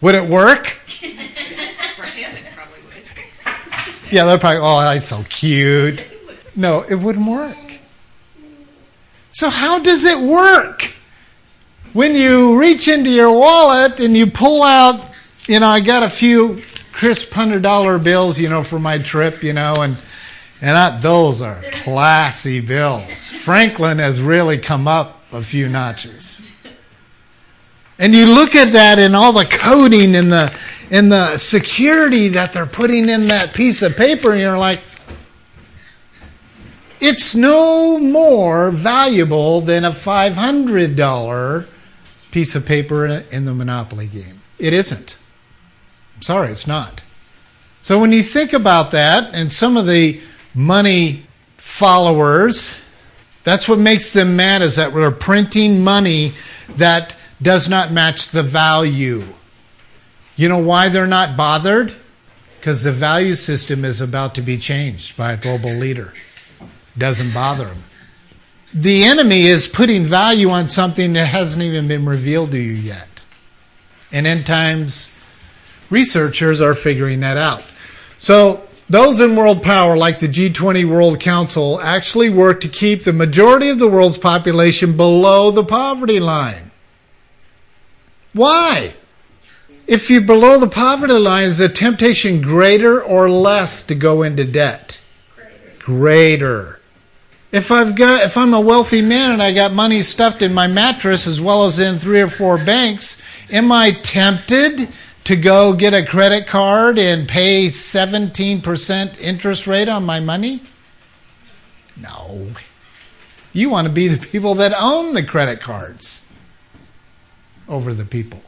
Would 0.00 0.14
it 0.14 0.28
work? 0.28 0.78
yeah, 4.10 4.24
they're 4.26 4.38
probably, 4.38 4.60
oh, 4.60 4.80
that's 4.80 5.06
so 5.06 5.24
cute. 5.28 6.06
No, 6.54 6.82
it 6.82 6.96
wouldn't 6.96 7.26
work. 7.26 7.56
So, 9.30 9.48
how 9.48 9.78
does 9.78 10.04
it 10.04 10.18
work? 10.18 10.94
When 11.98 12.14
you 12.14 12.60
reach 12.60 12.86
into 12.86 13.10
your 13.10 13.32
wallet 13.32 13.98
and 13.98 14.16
you 14.16 14.24
pull 14.24 14.62
out, 14.62 15.04
you 15.48 15.58
know, 15.58 15.66
I 15.66 15.80
got 15.80 16.04
a 16.04 16.08
few 16.08 16.62
crisp 16.92 17.32
hundred 17.32 17.64
dollar 17.64 17.98
bills, 17.98 18.38
you 18.38 18.48
know, 18.48 18.62
for 18.62 18.78
my 18.78 18.98
trip, 18.98 19.42
you 19.42 19.52
know, 19.52 19.74
and 19.78 20.00
and 20.62 20.76
I, 20.76 20.96
those 21.00 21.42
are 21.42 21.60
classy 21.72 22.60
bills. 22.60 23.30
Franklin 23.30 23.98
has 23.98 24.22
really 24.22 24.58
come 24.58 24.86
up 24.86 25.24
a 25.32 25.42
few 25.42 25.68
notches. 25.68 26.46
And 27.98 28.14
you 28.14 28.26
look 28.26 28.54
at 28.54 28.74
that 28.74 29.00
and 29.00 29.16
all 29.16 29.32
the 29.32 29.46
coding 29.46 30.14
and 30.14 30.30
the 30.30 30.56
and 30.92 31.10
the 31.10 31.36
security 31.36 32.28
that 32.28 32.52
they're 32.52 32.66
putting 32.66 33.08
in 33.08 33.26
that 33.26 33.54
piece 33.54 33.82
of 33.82 33.96
paper, 33.96 34.30
and 34.30 34.40
you're 34.40 34.56
like, 34.56 34.80
it's 37.00 37.34
no 37.34 37.98
more 37.98 38.70
valuable 38.70 39.60
than 39.62 39.84
a 39.84 39.92
five 39.92 40.36
hundred 40.36 40.94
dollar 40.94 41.66
piece 42.38 42.54
of 42.54 42.64
paper 42.64 43.04
in 43.04 43.46
the 43.46 43.52
Monopoly 43.52 44.06
game. 44.06 44.40
It 44.60 44.72
isn't. 44.72 45.18
I'm 46.14 46.22
sorry, 46.22 46.52
it's 46.52 46.68
not. 46.68 47.02
So 47.80 47.98
when 47.98 48.12
you 48.12 48.22
think 48.22 48.52
about 48.52 48.92
that, 48.92 49.34
and 49.34 49.52
some 49.52 49.76
of 49.76 49.88
the 49.88 50.20
money 50.54 51.24
followers, 51.56 52.80
that's 53.42 53.68
what 53.68 53.80
makes 53.80 54.12
them 54.12 54.36
mad 54.36 54.62
is 54.62 54.76
that 54.76 54.92
we're 54.92 55.10
printing 55.10 55.82
money 55.82 56.32
that 56.76 57.16
does 57.42 57.68
not 57.68 57.90
match 57.90 58.28
the 58.28 58.44
value. 58.44 59.24
You 60.36 60.48
know 60.48 60.58
why 60.58 60.90
they're 60.90 61.08
not 61.08 61.36
bothered? 61.36 61.92
Because 62.60 62.84
the 62.84 62.92
value 62.92 63.34
system 63.34 63.84
is 63.84 64.00
about 64.00 64.36
to 64.36 64.42
be 64.42 64.58
changed 64.58 65.16
by 65.16 65.32
a 65.32 65.36
global 65.36 65.72
leader. 65.72 66.12
Doesn't 66.96 67.34
bother 67.34 67.64
them 67.64 67.82
the 68.72 69.04
enemy 69.04 69.46
is 69.46 69.66
putting 69.66 70.04
value 70.04 70.50
on 70.50 70.68
something 70.68 71.14
that 71.14 71.26
hasn't 71.26 71.62
even 71.62 71.88
been 71.88 72.04
revealed 72.04 72.50
to 72.52 72.58
you 72.58 72.72
yet. 72.72 73.24
And 74.12 74.26
end 74.26 74.46
times 74.46 75.14
researchers 75.90 76.60
are 76.60 76.74
figuring 76.74 77.20
that 77.20 77.36
out. 77.36 77.64
So, 78.16 78.64
those 78.90 79.20
in 79.20 79.36
world 79.36 79.62
power, 79.62 79.96
like 79.96 80.18
the 80.18 80.28
G20 80.28 80.88
World 80.88 81.20
Council, 81.20 81.78
actually 81.80 82.30
work 82.30 82.62
to 82.62 82.68
keep 82.68 83.04
the 83.04 83.12
majority 83.12 83.68
of 83.68 83.78
the 83.78 83.88
world's 83.88 84.16
population 84.16 84.96
below 84.96 85.50
the 85.50 85.64
poverty 85.64 86.20
line. 86.20 86.70
Why? 88.32 88.94
If 89.86 90.08
you're 90.08 90.22
below 90.22 90.58
the 90.58 90.68
poverty 90.68 91.12
line, 91.14 91.44
is 91.44 91.58
the 91.58 91.68
temptation 91.68 92.40
greater 92.40 93.02
or 93.02 93.28
less 93.30 93.82
to 93.84 93.94
go 93.94 94.22
into 94.22 94.44
debt? 94.44 95.00
Greater. 95.34 95.78
greater. 95.78 96.77
If 97.50 97.70
I've 97.70 97.96
got 97.96 98.24
if 98.24 98.36
I'm 98.36 98.52
a 98.52 98.60
wealthy 98.60 99.00
man 99.00 99.30
and 99.30 99.42
I 99.42 99.54
got 99.54 99.72
money 99.72 100.02
stuffed 100.02 100.42
in 100.42 100.52
my 100.52 100.66
mattress 100.66 101.26
as 101.26 101.40
well 101.40 101.64
as 101.66 101.78
in 101.78 101.96
three 101.96 102.20
or 102.20 102.28
four 102.28 102.58
banks, 102.58 103.22
am 103.50 103.72
I 103.72 103.92
tempted 103.92 104.88
to 105.24 105.36
go 105.36 105.72
get 105.72 105.94
a 105.94 106.04
credit 106.04 106.46
card 106.46 106.98
and 106.98 107.28
pay 107.28 107.66
17% 107.66 109.20
interest 109.20 109.66
rate 109.66 109.88
on 109.88 110.04
my 110.04 110.20
money? 110.20 110.62
No. 111.96 112.48
You 113.52 113.70
want 113.70 113.86
to 113.86 113.92
be 113.92 114.08
the 114.08 114.24
people 114.24 114.54
that 114.56 114.74
own 114.78 115.14
the 115.14 115.22
credit 115.22 115.60
cards 115.60 116.30
over 117.66 117.94
the 117.94 118.04
people 118.04 118.42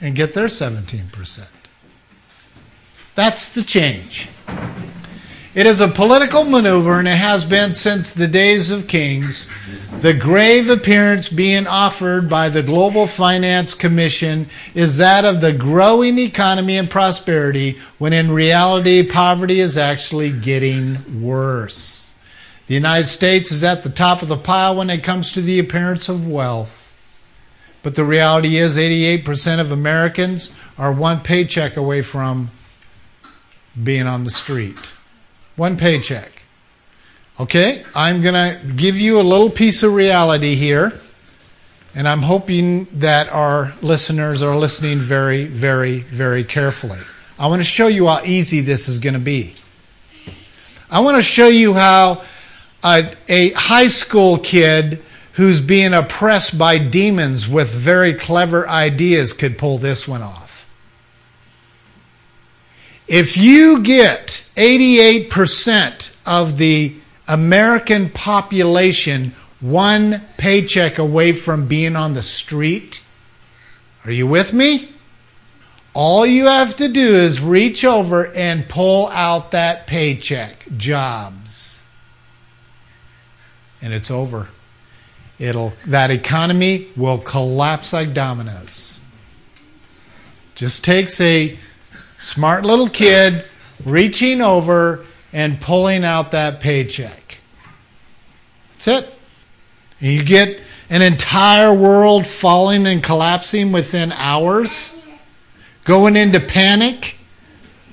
and 0.00 0.14
get 0.14 0.34
their 0.34 0.46
17%. 0.46 1.46
That's 3.14 3.48
the 3.48 3.64
change. 3.64 4.28
It 5.58 5.66
is 5.66 5.80
a 5.80 5.88
political 5.88 6.44
maneuver, 6.44 7.00
and 7.00 7.08
it 7.08 7.16
has 7.16 7.44
been 7.44 7.74
since 7.74 8.14
the 8.14 8.28
days 8.28 8.70
of 8.70 8.86
kings. 8.86 9.50
The 10.02 10.14
grave 10.14 10.70
appearance 10.70 11.28
being 11.28 11.66
offered 11.66 12.30
by 12.30 12.48
the 12.48 12.62
Global 12.62 13.08
Finance 13.08 13.74
Commission 13.74 14.46
is 14.72 14.98
that 14.98 15.24
of 15.24 15.40
the 15.40 15.52
growing 15.52 16.16
economy 16.20 16.76
and 16.76 16.88
prosperity, 16.88 17.76
when 17.98 18.12
in 18.12 18.30
reality, 18.30 19.02
poverty 19.02 19.58
is 19.58 19.76
actually 19.76 20.30
getting 20.30 21.20
worse. 21.20 22.14
The 22.68 22.74
United 22.74 23.08
States 23.08 23.50
is 23.50 23.64
at 23.64 23.82
the 23.82 23.90
top 23.90 24.22
of 24.22 24.28
the 24.28 24.36
pile 24.36 24.76
when 24.76 24.90
it 24.90 25.02
comes 25.02 25.32
to 25.32 25.40
the 25.40 25.58
appearance 25.58 26.08
of 26.08 26.28
wealth. 26.30 26.94
But 27.82 27.96
the 27.96 28.04
reality 28.04 28.58
is, 28.58 28.76
88% 28.76 29.58
of 29.58 29.72
Americans 29.72 30.52
are 30.78 30.92
one 30.92 31.18
paycheck 31.18 31.76
away 31.76 32.02
from 32.02 32.50
being 33.82 34.06
on 34.06 34.22
the 34.22 34.30
street. 34.30 34.94
One 35.58 35.76
paycheck. 35.76 36.44
Okay, 37.40 37.82
I'm 37.92 38.22
going 38.22 38.34
to 38.34 38.64
give 38.74 38.96
you 38.96 39.20
a 39.20 39.22
little 39.22 39.50
piece 39.50 39.82
of 39.82 39.92
reality 39.92 40.54
here, 40.54 40.92
and 41.96 42.06
I'm 42.06 42.22
hoping 42.22 42.84
that 43.00 43.28
our 43.32 43.74
listeners 43.82 44.40
are 44.40 44.56
listening 44.56 44.98
very, 44.98 45.46
very, 45.46 46.02
very 46.02 46.44
carefully. 46.44 47.00
I 47.40 47.48
want 47.48 47.60
to 47.60 47.64
show 47.64 47.88
you 47.88 48.06
how 48.06 48.22
easy 48.24 48.60
this 48.60 48.88
is 48.88 49.00
going 49.00 49.14
to 49.14 49.20
be. 49.20 49.54
I 50.88 51.00
want 51.00 51.16
to 51.16 51.22
show 51.24 51.48
you 51.48 51.74
how 51.74 52.22
a, 52.84 53.12
a 53.28 53.50
high 53.50 53.88
school 53.88 54.38
kid 54.38 55.02
who's 55.32 55.58
being 55.58 55.92
oppressed 55.92 56.56
by 56.56 56.78
demons 56.78 57.48
with 57.48 57.74
very 57.74 58.14
clever 58.14 58.68
ideas 58.68 59.32
could 59.32 59.58
pull 59.58 59.76
this 59.78 60.06
one 60.06 60.22
off. 60.22 60.47
If 63.08 63.38
you 63.38 63.82
get 63.82 64.44
88% 64.56 66.14
of 66.26 66.58
the 66.58 66.94
American 67.26 68.10
population 68.10 69.34
one 69.60 70.22
paycheck 70.36 70.98
away 70.98 71.32
from 71.32 71.66
being 71.66 71.96
on 71.96 72.12
the 72.12 72.22
street, 72.22 73.02
are 74.04 74.10
you 74.10 74.26
with 74.26 74.52
me? 74.52 74.90
All 75.94 76.26
you 76.26 76.46
have 76.46 76.76
to 76.76 76.88
do 76.88 77.14
is 77.14 77.40
reach 77.40 77.84
over 77.84 78.26
and 78.34 78.68
pull 78.68 79.08
out 79.08 79.52
that 79.52 79.86
paycheck. 79.86 80.66
Jobs. 80.76 81.82
And 83.80 83.94
it's 83.94 84.10
over. 84.10 84.48
It'll 85.38 85.72
that 85.86 86.10
economy 86.10 86.88
will 86.94 87.18
collapse 87.18 87.92
like 87.92 88.12
dominoes. 88.12 89.00
Just 90.54 90.84
takes 90.84 91.20
a 91.20 91.56
smart 92.18 92.64
little 92.66 92.88
kid 92.88 93.44
reaching 93.84 94.42
over 94.42 95.04
and 95.32 95.60
pulling 95.60 96.04
out 96.04 96.32
that 96.32 96.60
paycheck. 96.60 97.40
That's 98.72 98.88
it. 98.88 99.14
And 100.00 100.12
you 100.12 100.24
get 100.24 100.60
an 100.90 101.02
entire 101.02 101.72
world 101.74 102.26
falling 102.26 102.86
and 102.86 103.02
collapsing 103.02 103.72
within 103.72 104.12
hours 104.12 104.94
going 105.84 106.16
into 106.16 106.38
panic. 106.38 107.18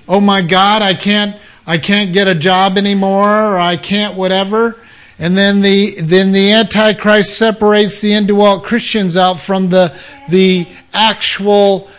Oh 0.08 0.20
my 0.20 0.42
God, 0.42 0.82
I 0.82 0.94
can't, 0.94 1.38
I 1.66 1.78
can't 1.78 2.14
get 2.14 2.28
a 2.28 2.36
job 2.36 2.78
anymore, 2.78 3.54
or 3.54 3.58
I 3.58 3.78
can't 3.78 4.16
whatever. 4.16 4.78
And 5.18 5.38
then 5.38 5.62
the 5.62 5.96
then 6.02 6.34
the 6.34 6.52
Antichrist 6.52 7.38
separates 7.38 8.02
the 8.02 8.14
indwelt 8.14 8.66
Christians 8.66 9.16
out 9.16 9.40
from 9.40 9.70
the 9.70 9.98
the 10.28 10.68
actual 10.94 11.90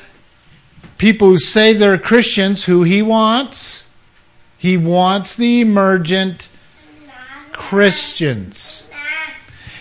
people 0.99 1.29
who 1.29 1.39
say 1.39 1.73
they're 1.73 1.99
Christians, 1.99 2.65
who 2.65 2.83
he 2.83 3.03
wants. 3.03 3.89
He 4.59 4.77
wants 4.77 5.37
the 5.37 5.61
emergent 5.61 6.49
Christians. 7.53 8.91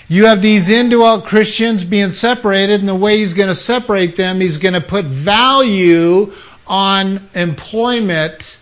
You 0.08 0.28
have 0.28 0.42
these 0.42 0.70
indwelt 0.70 1.26
Christians 1.26 1.84
being 1.84 2.12
separated, 2.12 2.80
and 2.80 2.88
the 2.88 2.96
way 2.96 3.18
he's 3.18 3.34
going 3.34 3.50
to 3.50 3.56
separate 3.56 4.16
them, 4.16 4.40
he's 4.40 4.58
going 4.58 4.76
to 4.76 4.82
put 4.82 5.06
value 5.06 6.32
on 6.68 7.28
employment 7.34 8.60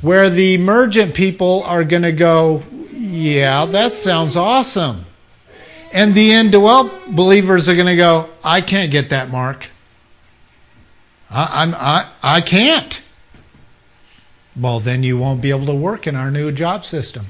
where 0.00 0.30
the 0.30 0.54
emergent 0.54 1.14
people 1.14 1.62
are 1.64 1.84
going 1.84 2.02
to 2.02 2.12
go, 2.12 2.62
yeah, 2.92 3.66
that 3.66 3.92
sounds 3.92 4.36
awesome. 4.36 5.04
And 5.92 6.14
the 6.14 6.32
indwelt 6.32 6.90
believers 7.08 7.68
are 7.68 7.74
going 7.74 7.86
to 7.86 7.96
go, 7.96 8.30
I 8.42 8.60
can't 8.62 8.90
get 8.90 9.10
that 9.10 9.30
mark. 9.30 9.68
I, 11.30 11.62
I'm, 11.62 11.74
I, 11.74 12.08
I 12.22 12.40
can't. 12.40 13.02
Well, 14.58 14.80
then 14.80 15.02
you 15.02 15.16
won't 15.16 15.40
be 15.40 15.50
able 15.50 15.66
to 15.66 15.74
work 15.74 16.06
in 16.06 16.16
our 16.16 16.30
new 16.30 16.50
job 16.52 16.84
system. 16.84 17.26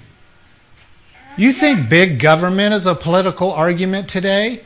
You 1.36 1.52
think 1.52 1.88
big 1.88 2.18
government 2.18 2.74
is 2.74 2.86
a 2.86 2.94
political 2.94 3.52
argument 3.52 4.08
today? 4.08 4.62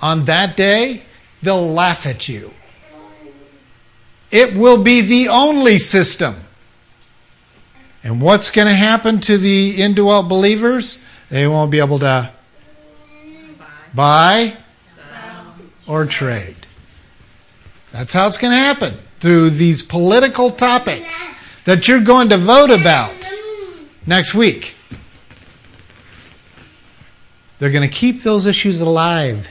On 0.00 0.24
that 0.26 0.56
day, 0.56 1.02
they'll 1.42 1.72
laugh 1.72 2.06
at 2.06 2.28
you. 2.28 2.52
It 4.30 4.56
will 4.56 4.82
be 4.82 5.00
the 5.00 5.28
only 5.28 5.78
system. 5.78 6.34
And 8.04 8.20
what's 8.20 8.50
going 8.50 8.66
to 8.66 8.74
happen 8.74 9.20
to 9.20 9.38
the 9.38 9.82
indwelt 9.82 10.28
believers? 10.28 11.00
They 11.28 11.46
won't 11.46 11.70
be 11.70 11.78
able 11.78 11.98
to 12.00 12.30
buy 13.94 14.56
or 15.86 16.06
trade. 16.06 16.61
That's 17.92 18.14
how 18.14 18.26
it's 18.26 18.38
going 18.38 18.52
to 18.52 18.56
happen 18.56 18.94
through 19.20 19.50
these 19.50 19.82
political 19.82 20.50
topics 20.50 21.30
that 21.64 21.86
you're 21.86 22.00
going 22.00 22.30
to 22.30 22.38
vote 22.38 22.70
about 22.70 23.30
next 24.06 24.34
week. 24.34 24.74
They're 27.58 27.70
going 27.70 27.88
to 27.88 27.94
keep 27.94 28.22
those 28.22 28.46
issues 28.46 28.80
alive 28.80 29.48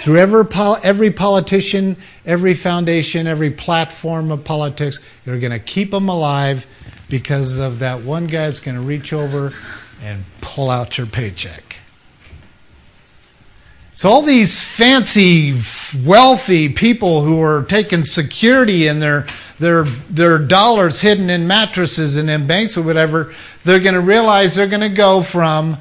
through 0.00 0.18
every, 0.18 0.44
every 0.82 1.10
politician, 1.10 1.96
every 2.26 2.54
foundation, 2.54 3.26
every 3.26 3.50
platform 3.50 4.30
of 4.32 4.44
politics. 4.44 5.00
You're 5.24 5.38
going 5.38 5.52
to 5.52 5.58
keep 5.58 5.92
them 5.92 6.08
alive 6.08 6.66
because 7.08 7.58
of 7.58 7.78
that 7.78 8.02
one 8.02 8.26
guy 8.26 8.46
that's 8.46 8.60
going 8.60 8.76
to 8.76 8.82
reach 8.82 9.12
over 9.12 9.52
and 10.02 10.24
pull 10.40 10.68
out 10.68 10.98
your 10.98 11.06
paycheck. 11.06 11.76
So 14.00 14.08
all 14.08 14.22
these 14.22 14.62
fancy, 14.62 15.52
wealthy 16.06 16.70
people 16.70 17.20
who 17.20 17.42
are 17.42 17.64
taking 17.64 18.06
security 18.06 18.86
in 18.86 18.98
their 18.98 19.26
their 19.58 19.84
their 19.84 20.38
dollars 20.38 21.02
hidden 21.02 21.28
in 21.28 21.46
mattresses 21.46 22.16
and 22.16 22.30
in 22.30 22.46
banks 22.46 22.78
or 22.78 22.82
whatever, 22.82 23.34
they're 23.62 23.78
going 23.78 23.92
to 23.92 24.00
realize 24.00 24.54
they're 24.54 24.68
going 24.68 24.80
to 24.80 24.88
go 24.88 25.20
from 25.20 25.76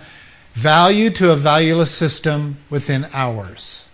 value 0.52 1.10
to 1.12 1.32
a 1.32 1.38
valueless 1.38 1.96
system 1.96 2.58
within 2.70 3.08
hours. 3.14 3.88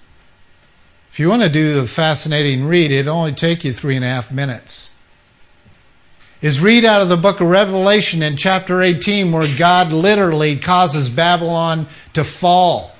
If 1.11 1.19
you 1.19 1.29
want 1.29 1.43
to 1.43 1.49
do 1.49 1.77
a 1.77 1.85
fascinating 1.85 2.65
read, 2.65 2.89
it'll 2.89 3.15
only 3.15 3.33
take 3.33 3.63
you 3.63 3.73
three 3.73 3.95
and 3.95 4.03
a 4.03 4.07
half 4.07 4.31
minutes. 4.31 4.91
Is 6.41 6.59
read 6.59 6.83
out 6.83 7.03
of 7.03 7.09
the 7.09 7.15
book 7.15 7.41
of 7.41 7.47
Revelation 7.47 8.23
in 8.23 8.37
chapter 8.37 8.81
18, 8.81 9.31
where 9.31 9.47
God 9.55 9.93
literally 9.93 10.55
causes 10.55 11.09
Babylon 11.09 11.85
to 12.13 12.23
fall. 12.23 12.94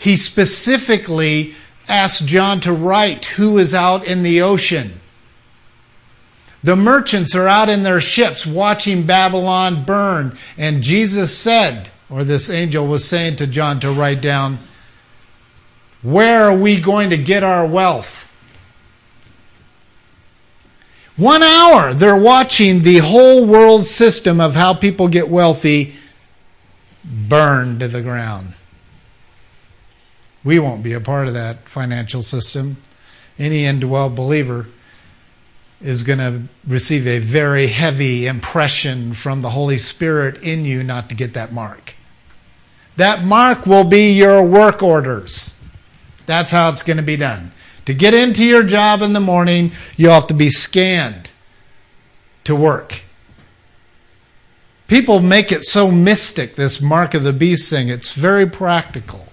He 0.00 0.16
specifically 0.16 1.54
asked 1.86 2.26
John 2.26 2.60
to 2.60 2.72
write 2.72 3.26
who 3.26 3.58
is 3.58 3.74
out 3.74 4.06
in 4.06 4.22
the 4.22 4.40
ocean. 4.40 5.00
The 6.62 6.76
merchants 6.76 7.34
are 7.36 7.46
out 7.46 7.68
in 7.68 7.82
their 7.82 8.00
ships 8.00 8.46
watching 8.46 9.04
Babylon 9.04 9.84
burn, 9.84 10.36
and 10.56 10.82
Jesus 10.82 11.36
said, 11.36 11.90
or 12.08 12.24
this 12.24 12.48
angel 12.48 12.86
was 12.86 13.04
saying 13.04 13.36
to 13.36 13.46
John 13.46 13.78
to 13.80 13.92
write 13.92 14.20
down, 14.20 14.58
Where 16.02 16.44
are 16.44 16.56
we 16.56 16.80
going 16.80 17.10
to 17.10 17.18
get 17.18 17.42
our 17.42 17.66
wealth? 17.66 18.26
One 21.16 21.42
hour, 21.42 21.92
they're 21.92 22.18
watching 22.18 22.80
the 22.80 22.98
whole 22.98 23.46
world 23.46 23.84
system 23.84 24.40
of 24.40 24.54
how 24.54 24.72
people 24.72 25.08
get 25.08 25.28
wealthy 25.28 25.94
burn 27.04 27.78
to 27.78 27.88
the 27.88 28.00
ground. 28.00 28.54
We 30.42 30.58
won't 30.58 30.82
be 30.82 30.92
a 30.92 31.00
part 31.00 31.28
of 31.28 31.34
that 31.34 31.68
financial 31.68 32.22
system. 32.22 32.78
Any 33.38 33.64
indwelt 33.64 34.14
believer 34.14 34.66
is 35.80 36.02
going 36.02 36.18
to 36.18 36.42
receive 36.66 37.06
a 37.06 37.18
very 37.18 37.68
heavy 37.68 38.26
impression 38.26 39.14
from 39.14 39.42
the 39.42 39.50
Holy 39.50 39.78
Spirit 39.78 40.42
in 40.42 40.64
you 40.64 40.82
not 40.82 41.08
to 41.08 41.14
get 41.14 41.34
that 41.34 41.52
mark. 41.52 41.94
That 42.96 43.24
mark 43.24 43.66
will 43.66 43.84
be 43.84 44.12
your 44.12 44.44
work 44.44 44.82
orders. 44.82 45.58
That's 46.26 46.52
how 46.52 46.68
it's 46.68 46.82
going 46.82 46.98
to 46.98 47.02
be 47.02 47.16
done. 47.16 47.52
To 47.86 47.94
get 47.94 48.14
into 48.14 48.44
your 48.44 48.62
job 48.62 49.00
in 49.02 49.14
the 49.14 49.20
morning, 49.20 49.72
you 49.96 50.10
have 50.10 50.26
to 50.26 50.34
be 50.34 50.50
scanned 50.50 51.30
to 52.44 52.54
work. 52.54 53.02
People 54.86 55.20
make 55.20 55.50
it 55.50 55.64
so 55.64 55.90
mystic, 55.90 56.56
this 56.56 56.80
mark 56.82 57.14
of 57.14 57.24
the 57.24 57.32
beast 57.32 57.70
thing. 57.70 57.88
It's 57.88 58.12
very 58.12 58.44
practical, 58.44 59.28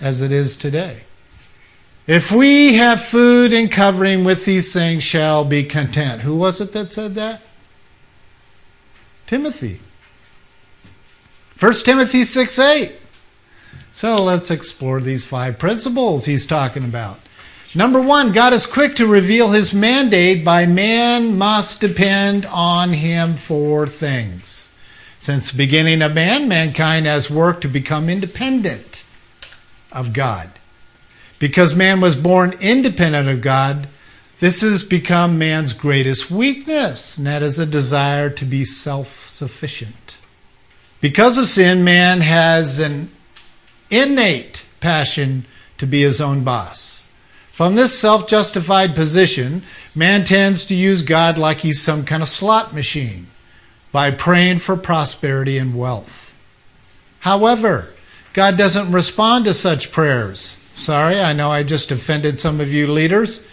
as 0.00 0.22
it 0.22 0.32
is 0.32 0.56
today. 0.56 1.04
If 2.06 2.32
we 2.32 2.74
have 2.74 3.04
food 3.04 3.52
and 3.52 3.70
covering 3.70 4.24
with 4.24 4.44
these 4.44 4.72
things, 4.72 5.02
shall 5.02 5.44
be 5.44 5.62
content. 5.62 6.22
Who 6.22 6.36
was 6.36 6.60
it 6.60 6.72
that 6.72 6.90
said 6.90 7.14
that? 7.14 7.42
Timothy. 9.26 9.80
1 11.58 11.72
Timothy 11.84 12.24
6 12.24 12.58
8. 12.58 12.92
So 13.92 14.22
let's 14.22 14.50
explore 14.50 15.00
these 15.00 15.26
five 15.26 15.58
principles 15.58 16.24
he's 16.24 16.46
talking 16.46 16.84
about. 16.84 17.20
Number 17.74 18.00
one, 18.00 18.32
God 18.32 18.52
is 18.52 18.66
quick 18.66 18.96
to 18.96 19.06
reveal 19.06 19.50
his 19.50 19.72
mandate 19.72 20.44
by 20.44 20.66
man 20.66 21.38
must 21.38 21.80
depend 21.80 22.44
on 22.46 22.92
him 22.94 23.36
for 23.36 23.86
things. 23.86 24.74
Since 25.20 25.50
the 25.50 25.58
beginning 25.58 26.02
of 26.02 26.14
man, 26.14 26.48
mankind 26.48 27.06
has 27.06 27.30
worked 27.30 27.60
to 27.62 27.68
become 27.68 28.08
independent 28.08 29.04
of 29.92 30.12
God. 30.12 30.50
Because 31.38 31.74
man 31.74 32.00
was 32.00 32.16
born 32.16 32.54
independent 32.60 33.28
of 33.28 33.40
God, 33.40 33.88
this 34.40 34.62
has 34.62 34.82
become 34.82 35.38
man's 35.38 35.72
greatest 35.72 36.30
weakness, 36.30 37.18
and 37.18 37.26
that 37.26 37.42
is 37.42 37.58
a 37.58 37.66
desire 37.66 38.30
to 38.30 38.44
be 38.44 38.64
self 38.64 39.26
sufficient. 39.26 40.18
Because 41.00 41.38
of 41.38 41.48
sin, 41.48 41.84
man 41.84 42.20
has 42.20 42.78
an 42.78 43.10
innate 43.90 44.64
passion 44.80 45.46
to 45.78 45.86
be 45.86 46.02
his 46.02 46.20
own 46.20 46.44
boss. 46.44 47.04
From 47.52 47.74
this 47.74 47.98
self 47.98 48.26
justified 48.28 48.94
position, 48.94 49.62
man 49.94 50.24
tends 50.24 50.64
to 50.66 50.74
use 50.74 51.02
God 51.02 51.36
like 51.36 51.60
he's 51.60 51.82
some 51.82 52.04
kind 52.04 52.22
of 52.22 52.28
slot 52.28 52.74
machine 52.74 53.26
by 53.92 54.10
praying 54.10 54.60
for 54.60 54.76
prosperity 54.76 55.58
and 55.58 55.76
wealth. 55.76 56.34
However, 57.20 57.92
God 58.32 58.56
doesn't 58.56 58.92
respond 58.92 59.44
to 59.44 59.54
such 59.54 59.90
prayers. 59.90 60.58
Sorry, 60.74 61.20
I 61.20 61.32
know 61.32 61.50
I 61.50 61.62
just 61.62 61.90
offended 61.90 62.40
some 62.40 62.60
of 62.60 62.72
you 62.72 62.86
leaders, 62.86 63.46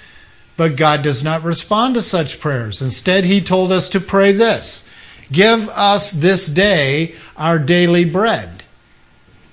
but 0.56 0.76
God 0.76 1.02
does 1.02 1.24
not 1.24 1.44
respond 1.44 1.96
to 1.96 2.02
such 2.02 2.40
prayers. 2.40 2.82
Instead, 2.82 3.26
He 3.26 3.42
told 3.42 3.72
us 3.72 3.90
to 3.90 4.00
pray 4.00 4.32
this 4.32 4.88
Give 5.32 5.68
us 5.70 6.12
this 6.12 6.48
day 6.48 7.16
our 7.36 7.60
daily 7.60 8.06
bread. 8.06 8.64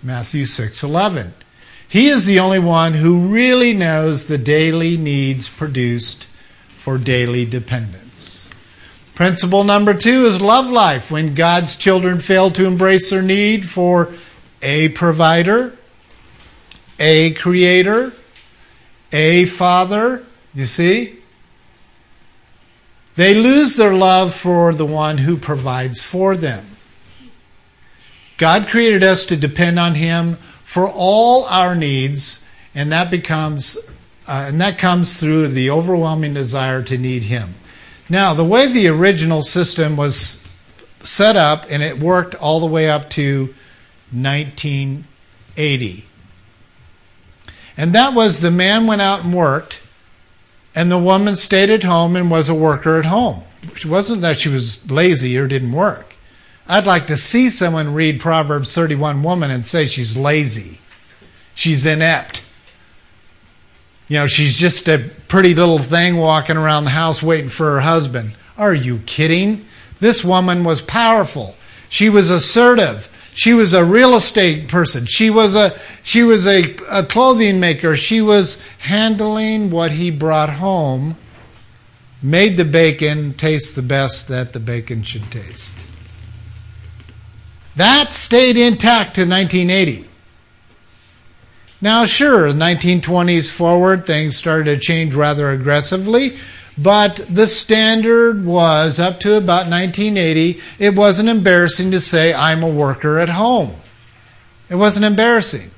Matthew 0.02 0.44
6 0.44 0.84
11. 0.84 1.34
He 1.88 2.08
is 2.08 2.26
the 2.26 2.40
only 2.40 2.58
one 2.58 2.94
who 2.94 3.32
really 3.32 3.72
knows 3.72 4.26
the 4.26 4.38
daily 4.38 4.96
needs 4.96 5.48
produced 5.48 6.28
for 6.76 6.98
daily 6.98 7.44
dependence. 7.44 8.52
Principle 9.14 9.62
number 9.62 9.94
two 9.94 10.26
is 10.26 10.40
love 10.40 10.68
life. 10.68 11.10
When 11.10 11.34
God's 11.34 11.76
children 11.76 12.20
fail 12.20 12.50
to 12.50 12.66
embrace 12.66 13.10
their 13.10 13.22
need 13.22 13.68
for 13.68 14.12
a 14.64 14.88
provider, 14.88 15.76
a 16.98 17.32
creator, 17.34 18.12
a 19.12 19.44
father, 19.44 20.24
you 20.54 20.64
see, 20.64 21.18
they 23.14 23.34
lose 23.34 23.76
their 23.76 23.94
love 23.94 24.34
for 24.34 24.72
the 24.72 24.86
one 24.86 25.18
who 25.18 25.36
provides 25.36 26.02
for 26.02 26.34
them. 26.34 26.64
God 28.38 28.66
created 28.66 29.04
us 29.04 29.24
to 29.26 29.36
depend 29.36 29.78
on 29.78 29.94
Him 29.94 30.34
for 30.64 30.88
all 30.88 31.44
our 31.44 31.76
needs, 31.76 32.42
and 32.74 32.90
that 32.90 33.10
becomes 33.10 33.76
uh, 34.26 34.46
and 34.48 34.58
that 34.60 34.78
comes 34.78 35.20
through 35.20 35.48
the 35.48 35.70
overwhelming 35.70 36.32
desire 36.32 36.82
to 36.82 36.96
need 36.96 37.24
Him. 37.24 37.54
Now, 38.08 38.32
the 38.32 38.44
way 38.44 38.66
the 38.66 38.88
original 38.88 39.42
system 39.42 39.96
was 39.96 40.42
set 41.00 41.36
up, 41.36 41.66
and 41.68 41.82
it 41.82 41.98
worked 41.98 42.34
all 42.34 42.58
the 42.58 42.66
way 42.66 42.88
up 42.88 43.10
to 43.10 43.54
1980. 44.14 46.04
And 47.76 47.92
that 47.92 48.14
was 48.14 48.40
the 48.40 48.50
man 48.50 48.86
went 48.86 49.02
out 49.02 49.24
and 49.24 49.34
worked, 49.34 49.80
and 50.74 50.90
the 50.90 50.98
woman 50.98 51.36
stayed 51.36 51.70
at 51.70 51.82
home 51.82 52.16
and 52.16 52.30
was 52.30 52.48
a 52.48 52.54
worker 52.54 52.98
at 52.98 53.04
home. 53.06 53.42
It 53.62 53.86
wasn't 53.86 54.22
that 54.22 54.36
she 54.36 54.48
was 54.48 54.88
lazy 54.90 55.36
or 55.38 55.48
didn't 55.48 55.72
work. 55.72 56.14
I'd 56.66 56.86
like 56.86 57.06
to 57.08 57.16
see 57.16 57.50
someone 57.50 57.92
read 57.92 58.20
Proverbs 58.20 58.74
31 58.74 59.22
woman 59.22 59.50
and 59.50 59.64
say 59.64 59.86
she's 59.86 60.16
lazy. 60.16 60.80
She's 61.54 61.84
inept. 61.84 62.44
You 64.08 64.18
know, 64.18 64.26
she's 64.26 64.58
just 64.58 64.88
a 64.88 65.10
pretty 65.28 65.54
little 65.54 65.78
thing 65.78 66.16
walking 66.16 66.56
around 66.56 66.84
the 66.84 66.90
house 66.90 67.22
waiting 67.22 67.50
for 67.50 67.72
her 67.72 67.80
husband. 67.80 68.36
Are 68.56 68.74
you 68.74 68.98
kidding? 69.06 69.66
This 70.00 70.24
woman 70.24 70.64
was 70.64 70.80
powerful. 70.80 71.56
She 71.88 72.08
was 72.08 72.30
assertive. 72.30 73.10
She 73.34 73.52
was 73.52 73.72
a 73.72 73.84
real 73.84 74.14
estate 74.14 74.68
person. 74.68 75.06
She 75.06 75.28
was 75.28 75.56
a 75.56 75.76
she 76.04 76.22
was 76.22 76.46
a, 76.46 76.76
a 76.88 77.04
clothing 77.04 77.58
maker. 77.58 77.96
She 77.96 78.22
was 78.22 78.64
handling 78.78 79.70
what 79.70 79.90
he 79.90 80.12
brought 80.12 80.50
home, 80.50 81.16
made 82.22 82.56
the 82.56 82.64
bacon 82.64 83.34
taste 83.34 83.74
the 83.74 83.82
best 83.82 84.28
that 84.28 84.52
the 84.52 84.60
bacon 84.60 85.02
should 85.02 85.30
taste. 85.32 85.88
That 87.74 88.14
stayed 88.14 88.56
intact 88.56 89.16
to 89.16 89.22
1980. 89.22 90.08
Now, 91.80 92.04
sure, 92.04 92.52
1920s 92.52 93.54
forward, 93.54 94.06
things 94.06 94.36
started 94.36 94.64
to 94.66 94.80
change 94.80 95.14
rather 95.14 95.50
aggressively, 95.50 96.36
but 96.76 97.16
the 97.28 97.46
standard 97.46 98.44
was 98.44 98.98
up 98.98 99.20
to 99.20 99.36
about 99.36 99.68
1980, 99.68 100.60
it 100.78 100.96
wasn't 100.96 101.28
embarrassing 101.28 101.90
to 101.92 102.00
say, 102.00 102.34
I'm 102.34 102.62
a 102.62 102.68
worker 102.68 103.18
at 103.18 103.28
home. 103.28 103.72
It 104.68 104.74
wasn't 104.74 105.04
embarrassing. 105.04 105.70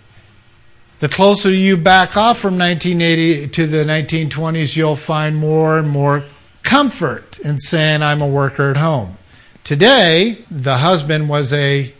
The 0.98 1.08
closer 1.08 1.50
you 1.50 1.76
back 1.76 2.16
off 2.16 2.38
from 2.38 2.58
1980 2.58 3.48
to 3.48 3.66
the 3.66 3.84
1920s, 3.84 4.76
you'll 4.76 4.96
find 4.96 5.36
more 5.36 5.78
and 5.78 5.90
more 5.90 6.24
comfort 6.62 7.38
in 7.40 7.58
saying, 7.58 8.02
I'm 8.02 8.22
a 8.22 8.26
worker 8.26 8.70
at 8.70 8.78
home. 8.78 9.18
Today, 9.62 10.44
the 10.50 10.78
husband 10.78 11.28
was 11.28 11.52
a 11.52 11.92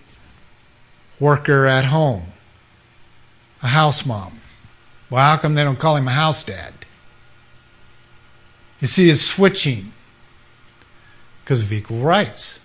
worker 1.21 1.67
at 1.67 1.85
home, 1.87 2.23
a 3.63 3.69
house 3.69 4.07
mom. 4.07 4.41
Well, 5.11 5.23
how 5.23 5.37
come 5.37 5.55
they 5.55 5.65
don't 5.65 5.79
call 5.79 5.97
him 5.97 6.09
a 6.09 6.13
house 6.13 6.43
dad? 6.43 6.73
You 8.81 8.87
see, 8.87 9.09
it's 9.09 9.23
switching 9.23 9.93
because 11.43 11.63
of 11.63 11.73
equal 11.73 12.01
rights. 12.01 12.61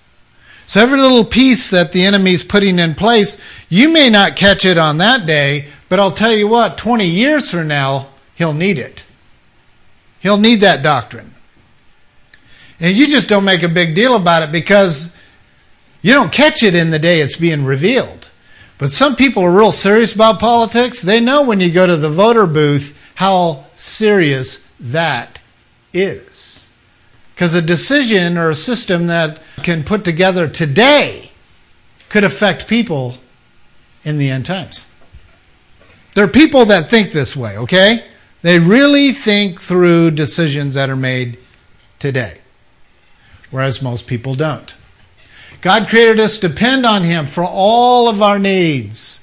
So 0.65 0.81
every 0.81 0.99
little 0.99 1.25
piece 1.25 1.69
that 1.71 1.91
the 1.91 2.05
enemy's 2.05 2.43
putting 2.43 2.79
in 2.79 2.95
place, 2.95 3.39
you 3.69 3.89
may 3.89 4.09
not 4.09 4.35
catch 4.35 4.63
it 4.63 4.77
on 4.77 4.97
that 4.97 5.25
day, 5.25 5.67
but 5.89 5.99
I'll 5.99 6.13
tell 6.13 6.31
you 6.31 6.47
what, 6.47 6.77
20 6.77 7.05
years 7.05 7.51
from 7.51 7.67
now, 7.67 8.07
he'll 8.35 8.53
need 8.53 8.79
it. 8.79 9.03
He'll 10.21 10.37
need 10.37 10.61
that 10.61 10.81
doctrine. 10.81 11.35
And 12.79 12.95
you 12.95 13.07
just 13.07 13.27
don't 13.27 13.43
make 13.43 13.63
a 13.63 13.69
big 13.69 13.95
deal 13.95 14.15
about 14.15 14.43
it 14.43 14.51
because 14.51 15.13
you 16.01 16.13
don't 16.13 16.31
catch 16.31 16.63
it 16.63 16.73
in 16.73 16.89
the 16.89 16.99
day 16.99 17.19
it's 17.19 17.35
being 17.35 17.65
revealed. 17.65 18.29
But 18.77 18.89
some 18.89 19.15
people 19.17 19.43
are 19.43 19.51
real 19.51 19.73
serious 19.73 20.15
about 20.15 20.39
politics. 20.39 21.01
They 21.01 21.19
know 21.19 21.43
when 21.43 21.59
you 21.59 21.69
go 21.69 21.85
to 21.85 21.97
the 21.97 22.09
voter 22.09 22.47
booth 22.47 22.97
how 23.15 23.65
serious 23.75 24.65
that 24.79 25.40
is. 25.93 26.73
Because 27.33 27.55
a 27.55 27.61
decision 27.61 28.37
or 28.37 28.49
a 28.49 28.55
system 28.55 29.07
that 29.07 29.41
can 29.63 29.83
put 29.83 30.03
together 30.03 30.47
today 30.47 31.31
could 32.09 32.23
affect 32.23 32.67
people 32.67 33.15
in 34.03 34.17
the 34.17 34.29
end 34.29 34.45
times. 34.45 34.87
There 36.13 36.25
are 36.25 36.29
people 36.29 36.65
that 36.65 36.89
think 36.89 37.11
this 37.11 37.35
way, 37.35 37.57
okay? 37.57 38.05
They 38.41 38.59
really 38.59 39.11
think 39.11 39.61
through 39.61 40.11
decisions 40.11 40.75
that 40.75 40.89
are 40.89 40.95
made 40.95 41.37
today 41.99 42.41
whereas 43.51 43.81
most 43.81 44.07
people 44.07 44.33
don't. 44.33 44.73
God 45.59 45.89
created 45.89 46.19
us 46.19 46.37
to 46.39 46.47
depend 46.47 46.85
on 46.85 47.03
Him 47.03 47.27
for 47.27 47.43
all 47.43 48.09
of 48.09 48.21
our 48.21 48.39
needs. 48.39 49.19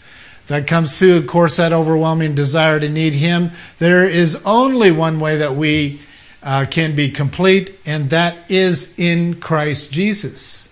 That 0.46 0.66
comes 0.66 0.98
through, 0.98 1.16
of 1.16 1.26
course, 1.26 1.56
that 1.56 1.72
overwhelming 1.72 2.34
desire 2.34 2.78
to 2.78 2.88
need 2.88 3.14
Him. 3.14 3.50
There 3.78 4.08
is 4.08 4.40
only 4.46 4.92
one 4.92 5.18
way 5.18 5.38
that 5.38 5.56
we 5.56 6.00
uh, 6.42 6.66
can 6.70 6.94
be 6.94 7.10
complete, 7.10 7.78
and 7.84 8.10
that 8.10 8.50
is 8.50 8.94
in 8.98 9.40
Christ 9.40 9.92
Jesus. 9.92 10.68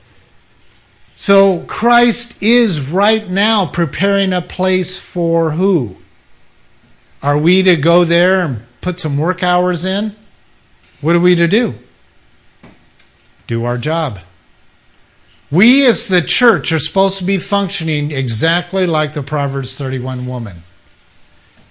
So 1.14 1.61
Christ 1.61 2.42
is 2.42 2.90
right 2.90 3.29
now 3.29 3.66
preparing 3.66 4.33
a 4.33 4.42
place 4.42 4.98
for 4.98 5.52
who? 5.52 5.96
Are 7.22 7.38
we 7.38 7.62
to 7.62 7.76
go 7.76 8.05
there 8.05 8.42
and 8.42 8.62
put 8.81 9.00
some 9.00 9.16
work 9.16 9.42
hours 9.42 9.85
in? 9.85 10.14
What 11.00 11.16
are 11.16 11.20
we 11.20 11.35
to 11.35 11.48
do? 11.48 11.74
do 13.46 13.64
our 13.64 13.79
job. 13.79 14.18
We 15.50 15.87
as 15.87 16.09
the 16.09 16.22
church 16.22 16.72
are 16.72 16.79
supposed 16.79 17.18
to 17.18 17.24
be 17.24 17.38
functioning 17.38 18.11
exactly 18.11 18.87
like 18.87 19.12
the 19.12 19.22
Proverbs 19.22 19.79
31 19.79 20.26
woman. 20.26 20.62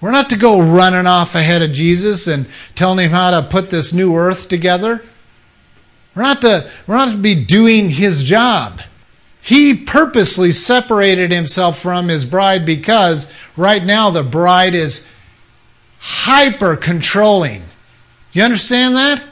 We're 0.02 0.12
not 0.12 0.30
to 0.30 0.38
go 0.38 0.62
running 0.62 1.08
off 1.08 1.36
ahead 1.36 1.62
of 1.62 1.72
Jesus 1.72 2.28
and 2.28 2.48
telling 2.76 3.00
him 3.00 3.12
how 3.12 3.32
to 3.32 3.48
put 3.48 3.70
this 3.70 3.94
new 3.94 4.16
earth 4.16 4.50
together. 4.50 5.02
We're 6.16 6.24
not 6.24 6.42
to, 6.42 6.70
we're 6.88 6.96
not 6.96 7.12
to 7.12 7.18
be 7.18 7.36
doing 7.36 7.90
his 7.90 8.24
job. 8.24 8.82
He 9.42 9.76
purposely 9.76 10.52
separated 10.52 11.32
himself 11.32 11.80
from 11.80 12.08
his 12.08 12.26
bride 12.26 12.66
because 12.66 13.32
right 13.56 13.84
now 13.84 14.10
the 14.10 14.24
bride 14.24 14.74
is 14.74 15.08
hyper 16.00 16.76
controlling. 16.76 17.64
You 18.32 18.44
understand 18.44 18.96
that? 18.96 19.24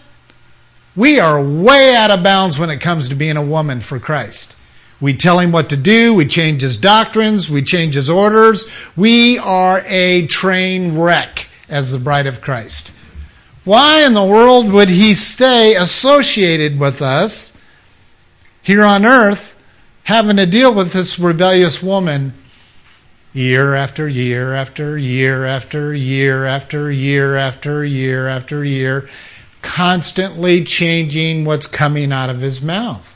We 0.96 1.20
are 1.20 1.44
way 1.44 1.96
out 1.96 2.12
of 2.12 2.24
bounds 2.24 2.60
when 2.60 2.70
it 2.70 2.80
comes 2.80 3.10
to 3.10 3.16
being 3.16 3.38
a 3.38 3.46
woman 3.46 3.82
for 3.82 4.00
Christ. 4.00 4.56
We 5.04 5.14
tell 5.14 5.40
him 5.40 5.52
what 5.52 5.68
to 5.70 5.76
do. 5.76 6.14
We 6.14 6.26
change 6.26 6.62
his 6.62 6.78
doctrines. 6.78 7.50
We 7.50 7.62
change 7.62 7.96
his 7.96 8.10
orders. 8.10 8.66
We 8.96 9.38
are 9.38 9.84
a 9.86 10.28
train 10.28 10.98
wreck 10.98 11.50
as 11.68 11.92
the 11.92 12.00
bride 12.00 12.26
of 12.26 12.40
Christ. 12.40 12.94
Why 13.66 14.06
in 14.06 14.14
the 14.14 14.24
world 14.24 14.72
would 14.72 14.88
he 14.88 15.14
stay 15.14 15.76
associated 15.76 16.80
with 16.80 17.02
us 17.02 17.60
here 18.62 18.86
on 18.86 19.06
earth, 19.06 19.62
having 20.06 20.38
to 20.38 20.46
deal 20.46 20.74
with 20.74 20.94
this 20.94 21.20
rebellious 21.20 21.84
woman 21.84 22.34
year 23.34 23.76
after 23.76 24.08
year 24.08 24.54
after 24.54 24.98
year 24.98 25.46
after 25.46 25.94
year 25.94 26.46
after 26.46 26.90
year 26.90 27.36
after 27.36 27.84
year 27.84 28.30
after 28.30 28.64
year? 28.64 29.10
constantly 29.62 30.64
changing 30.64 31.46
what's 31.46 31.66
coming 31.66 32.12
out 32.12 32.30
of 32.30 32.42
his 32.42 32.62
mouth. 32.62 33.13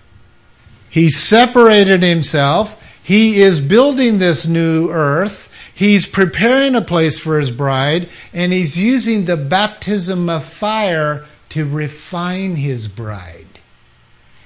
He 0.98 1.10
separated 1.10 2.02
himself. 2.02 2.84
He 3.04 3.40
is 3.40 3.60
building 3.60 4.18
this 4.18 4.48
new 4.48 4.90
earth. 4.90 5.54
He's 5.72 6.08
preparing 6.08 6.74
a 6.74 6.82
place 6.82 7.20
for 7.20 7.40
his 7.40 7.52
bride, 7.52 8.10
and 8.34 8.52
he's 8.52 8.82
using 8.82 9.26
the 9.26 9.38
baptism 9.38 10.28
of 10.28 10.44
fire 10.44 11.28
to 11.50 11.70
refine 11.70 12.56
his 12.56 12.88
bride. 12.88 13.60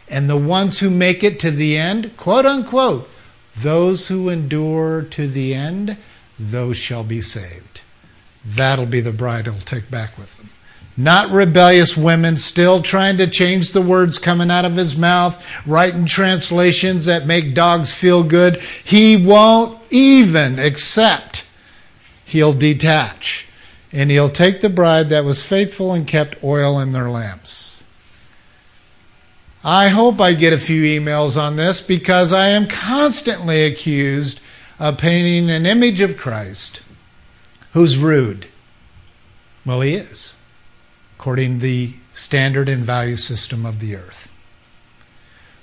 And 0.09 0.29
the 0.29 0.35
ones 0.35 0.81
who 0.81 0.89
make 0.89 1.23
it 1.23 1.39
to 1.39 1.51
the 1.51 1.77
end, 1.77 2.17
quote 2.17 2.45
unquote, 2.45 3.09
those 3.55 4.09
who 4.09 4.27
endure 4.27 5.03
to 5.03 5.27
the 5.27 5.53
end, 5.53 5.95
those 6.37 6.75
shall 6.75 7.05
be 7.05 7.21
saved. 7.21 7.83
That'll 8.43 8.85
be 8.85 8.99
the 8.99 9.13
bride 9.13 9.45
he'll 9.45 9.53
take 9.53 9.89
back 9.89 10.17
with 10.17 10.35
them. 10.35 10.49
Not 10.97 11.29
rebellious 11.29 11.95
women 11.95 12.37
still 12.37 12.81
trying 12.81 13.17
to 13.17 13.27
change 13.27 13.71
the 13.71 13.81
words 13.81 14.19
coming 14.19 14.51
out 14.51 14.65
of 14.65 14.75
his 14.75 14.97
mouth, 14.97 15.43
writing 15.65 16.05
translations 16.05 17.05
that 17.05 17.25
make 17.25 17.53
dogs 17.53 17.93
feel 17.93 18.23
good. 18.23 18.59
He 18.59 19.15
won't 19.15 19.81
even 19.89 20.59
accept. 20.59 21.45
He'll 22.25 22.53
detach. 22.53 23.47
And 23.93 24.11
he'll 24.11 24.29
take 24.29 24.61
the 24.61 24.69
bride 24.69 25.09
that 25.09 25.25
was 25.25 25.43
faithful 25.43 25.93
and 25.93 26.07
kept 26.07 26.43
oil 26.43 26.79
in 26.79 26.91
their 26.91 27.09
lamps. 27.09 27.83
I 29.63 29.89
hope 29.89 30.19
I 30.19 30.33
get 30.33 30.53
a 30.53 30.57
few 30.57 30.81
emails 30.83 31.39
on 31.39 31.55
this 31.55 31.81
because 31.81 32.33
I 32.33 32.47
am 32.47 32.67
constantly 32.67 33.63
accused 33.63 34.39
of 34.79 34.97
painting 34.97 35.49
an 35.49 35.65
image 35.65 36.01
of 36.01 36.17
Christ 36.17 36.81
who's 37.73 37.97
rude. 37.97 38.47
Well, 39.65 39.81
he 39.81 39.95
is 39.95 40.35
according 41.21 41.53
to 41.53 41.61
the 41.61 41.93
standard 42.13 42.67
and 42.67 42.83
value 42.83 43.15
system 43.15 43.63
of 43.63 43.77
the 43.77 43.95
earth. 43.95 44.31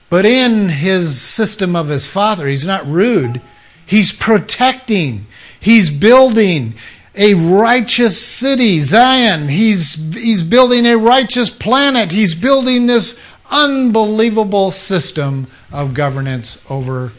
But 0.08 0.24
in 0.24 0.68
his 0.68 1.20
system 1.20 1.74
of 1.74 1.88
his 1.88 2.06
father, 2.06 2.46
he's 2.46 2.64
not 2.64 2.86
rude. 2.86 3.40
He's 3.84 4.12
protecting. 4.12 5.26
He's 5.58 5.90
building 5.90 6.74
a 7.16 7.34
righteous 7.34 8.24
city, 8.24 8.80
Zion. 8.82 9.48
He's, 9.48 9.96
he's 10.14 10.44
building 10.44 10.86
a 10.86 10.96
righteous 10.96 11.50
planet. 11.50 12.12
He's 12.12 12.36
building 12.36 12.86
this 12.86 13.20
unbelievable 13.50 14.70
system 14.70 15.48
of 15.72 15.92
governance 15.92 16.64
over 16.70 17.10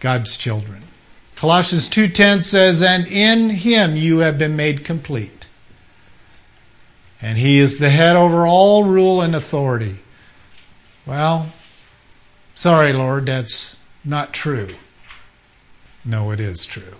God's 0.00 0.38
children. 0.38 0.84
Colossians 1.34 1.88
2:10 1.88 2.42
says, 2.42 2.80
"And 2.80 3.06
in 3.06 3.50
him 3.50 3.94
you 3.94 4.20
have 4.20 4.38
been 4.38 4.56
made 4.56 4.86
complete." 4.86 5.35
And 7.20 7.38
he 7.38 7.58
is 7.58 7.78
the 7.78 7.90
head 7.90 8.16
over 8.16 8.46
all 8.46 8.84
rule 8.84 9.20
and 9.20 9.34
authority. 9.34 9.96
Well, 11.06 11.52
sorry, 12.54 12.92
Lord, 12.92 13.26
that's 13.26 13.80
not 14.04 14.32
true. 14.32 14.74
No, 16.04 16.30
it 16.30 16.40
is 16.40 16.64
true. 16.64 16.96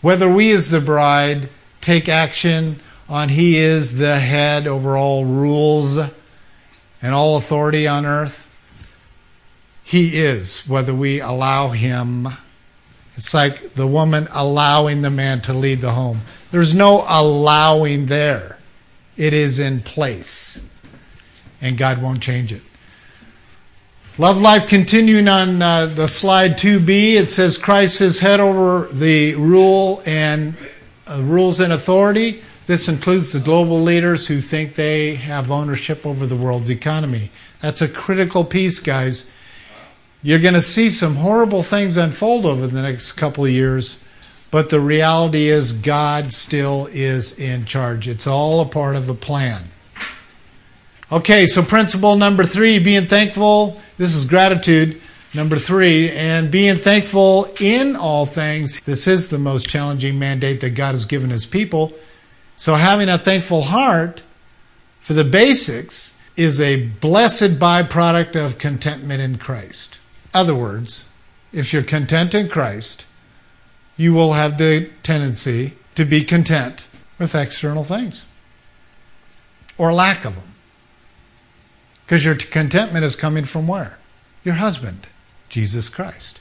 Whether 0.00 0.32
we 0.32 0.52
as 0.52 0.70
the 0.70 0.80
bride 0.80 1.48
take 1.80 2.08
action 2.08 2.80
on 3.08 3.30
he 3.30 3.56
is 3.56 3.96
the 3.96 4.18
head 4.18 4.66
over 4.66 4.96
all 4.96 5.24
rules 5.24 5.96
and 5.96 7.14
all 7.14 7.36
authority 7.36 7.88
on 7.88 8.04
earth, 8.04 8.44
he 9.82 10.18
is, 10.18 10.68
whether 10.68 10.92
we 10.94 11.20
allow 11.20 11.70
him. 11.70 12.28
It's 13.16 13.32
like 13.32 13.74
the 13.74 13.86
woman 13.86 14.28
allowing 14.32 15.00
the 15.00 15.10
man 15.10 15.40
to 15.42 15.54
lead 15.54 15.80
the 15.80 15.92
home. 15.92 16.20
There's 16.50 16.74
no 16.74 17.04
allowing 17.08 18.06
there. 18.06 18.57
It 19.18 19.34
is 19.34 19.58
in 19.58 19.80
place. 19.80 20.62
And 21.60 21.76
God 21.76 22.00
won't 22.00 22.22
change 22.22 22.52
it. 22.52 22.62
Love 24.16 24.40
life 24.40 24.68
continuing 24.68 25.28
on 25.28 25.60
uh, 25.60 25.86
the 25.86 26.08
slide 26.08 26.58
2b 26.58 26.88
it 26.88 27.28
says 27.28 27.56
christ 27.56 28.00
is 28.00 28.18
head 28.18 28.40
over 28.40 28.88
the 28.92 29.36
rule 29.36 30.02
and 30.06 30.56
uh, 31.06 31.22
rules 31.22 31.60
and 31.60 31.72
authority 31.72 32.42
this 32.66 32.88
includes 32.88 33.32
the 33.32 33.38
global 33.38 33.80
leaders 33.80 34.26
who 34.26 34.40
think 34.40 34.74
they 34.74 35.14
have 35.14 35.52
ownership 35.52 36.04
over 36.04 36.26
the 36.26 36.34
world's 36.34 36.68
economy 36.68 37.30
that's 37.62 37.80
a 37.80 37.86
critical 37.86 38.44
piece 38.44 38.80
guys 38.80 39.30
you're 40.20 40.40
going 40.40 40.52
to 40.52 40.60
see 40.60 40.90
some 40.90 41.14
horrible 41.14 41.62
things 41.62 41.96
unfold 41.96 42.44
over 42.44 42.66
the 42.66 42.82
next 42.82 43.12
couple 43.12 43.44
of 43.44 43.52
years 43.52 44.02
but 44.50 44.70
the 44.70 44.80
reality 44.80 45.48
is, 45.48 45.72
God 45.72 46.32
still 46.32 46.88
is 46.90 47.38
in 47.38 47.64
charge. 47.64 48.08
It's 48.08 48.26
all 48.26 48.60
a 48.60 48.66
part 48.66 48.96
of 48.96 49.06
the 49.06 49.14
plan. 49.14 49.64
Okay, 51.10 51.46
so 51.46 51.62
principle 51.62 52.16
number 52.16 52.44
three 52.44 52.78
being 52.78 53.06
thankful. 53.06 53.80
This 53.96 54.14
is 54.14 54.24
gratitude. 54.24 55.00
Number 55.34 55.56
three, 55.56 56.10
and 56.10 56.50
being 56.50 56.78
thankful 56.78 57.54
in 57.60 57.96
all 57.96 58.24
things. 58.24 58.80
This 58.80 59.06
is 59.06 59.28
the 59.28 59.38
most 59.38 59.68
challenging 59.68 60.18
mandate 60.18 60.62
that 60.62 60.70
God 60.70 60.92
has 60.92 61.04
given 61.04 61.28
his 61.28 61.44
people. 61.44 61.92
So, 62.56 62.76
having 62.76 63.10
a 63.10 63.18
thankful 63.18 63.64
heart 63.64 64.22
for 65.00 65.12
the 65.12 65.24
basics 65.24 66.16
is 66.36 66.60
a 66.60 66.86
blessed 66.86 67.58
byproduct 67.58 68.36
of 68.42 68.56
contentment 68.56 69.20
in 69.20 69.36
Christ. 69.36 70.00
Other 70.32 70.54
words, 70.54 71.10
if 71.52 71.74
you're 71.74 71.82
content 71.82 72.34
in 72.34 72.48
Christ, 72.48 73.06
you 73.98 74.14
will 74.14 74.32
have 74.32 74.56
the 74.56 74.88
tendency 75.02 75.74
to 75.96 76.06
be 76.06 76.24
content 76.24 76.88
with 77.18 77.34
external 77.34 77.84
things 77.84 78.26
or 79.76 79.92
lack 79.92 80.24
of 80.24 80.36
them. 80.36 80.54
Because 82.06 82.24
your 82.24 82.36
contentment 82.36 83.04
is 83.04 83.16
coming 83.16 83.44
from 83.44 83.66
where? 83.66 83.98
Your 84.44 84.54
husband, 84.54 85.08
Jesus 85.50 85.90
Christ. 85.90 86.40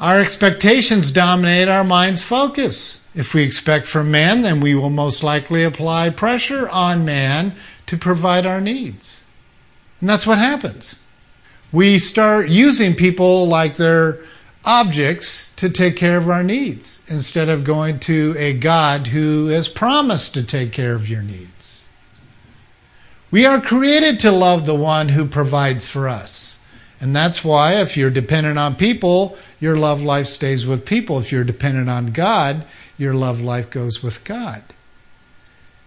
Our 0.00 0.20
expectations 0.20 1.10
dominate 1.10 1.68
our 1.68 1.84
mind's 1.84 2.22
focus. 2.22 3.06
If 3.14 3.34
we 3.34 3.42
expect 3.42 3.86
from 3.86 4.10
man, 4.10 4.42
then 4.42 4.60
we 4.60 4.74
will 4.74 4.90
most 4.90 5.22
likely 5.22 5.62
apply 5.62 6.10
pressure 6.10 6.68
on 6.68 7.04
man 7.04 7.54
to 7.86 7.96
provide 7.96 8.46
our 8.46 8.60
needs. 8.60 9.22
And 10.00 10.08
that's 10.08 10.26
what 10.26 10.38
happens. 10.38 10.98
We 11.72 11.98
start 11.98 12.48
using 12.48 12.94
people 12.94 13.46
like 13.46 13.76
they're 13.76 14.18
objects 14.66 15.54
to 15.54 15.70
take 15.70 15.96
care 15.96 16.18
of 16.18 16.28
our 16.28 16.42
needs 16.42 17.00
instead 17.06 17.48
of 17.48 17.64
going 17.64 18.00
to 18.00 18.34
a 18.36 18.52
God 18.52 19.06
who 19.06 19.46
has 19.46 19.68
promised 19.68 20.34
to 20.34 20.42
take 20.42 20.72
care 20.72 20.94
of 20.94 21.08
your 21.08 21.22
needs. 21.22 21.86
We 23.30 23.46
are 23.46 23.60
created 23.60 24.18
to 24.20 24.32
love 24.32 24.66
the 24.66 24.74
one 24.74 25.10
who 25.10 25.26
provides 25.26 25.88
for 25.88 26.08
us. 26.08 26.58
And 27.00 27.14
that's 27.14 27.44
why 27.44 27.74
if 27.74 27.96
you're 27.96 28.10
dependent 28.10 28.58
on 28.58 28.74
people, 28.74 29.36
your 29.60 29.76
love 29.76 30.02
life 30.02 30.26
stays 30.26 30.66
with 30.66 30.86
people. 30.86 31.18
If 31.18 31.30
you're 31.30 31.44
dependent 31.44 31.88
on 31.88 32.06
God, 32.06 32.64
your 32.98 33.14
love 33.14 33.40
life 33.40 33.70
goes 33.70 34.02
with 34.02 34.24
God. 34.24 34.62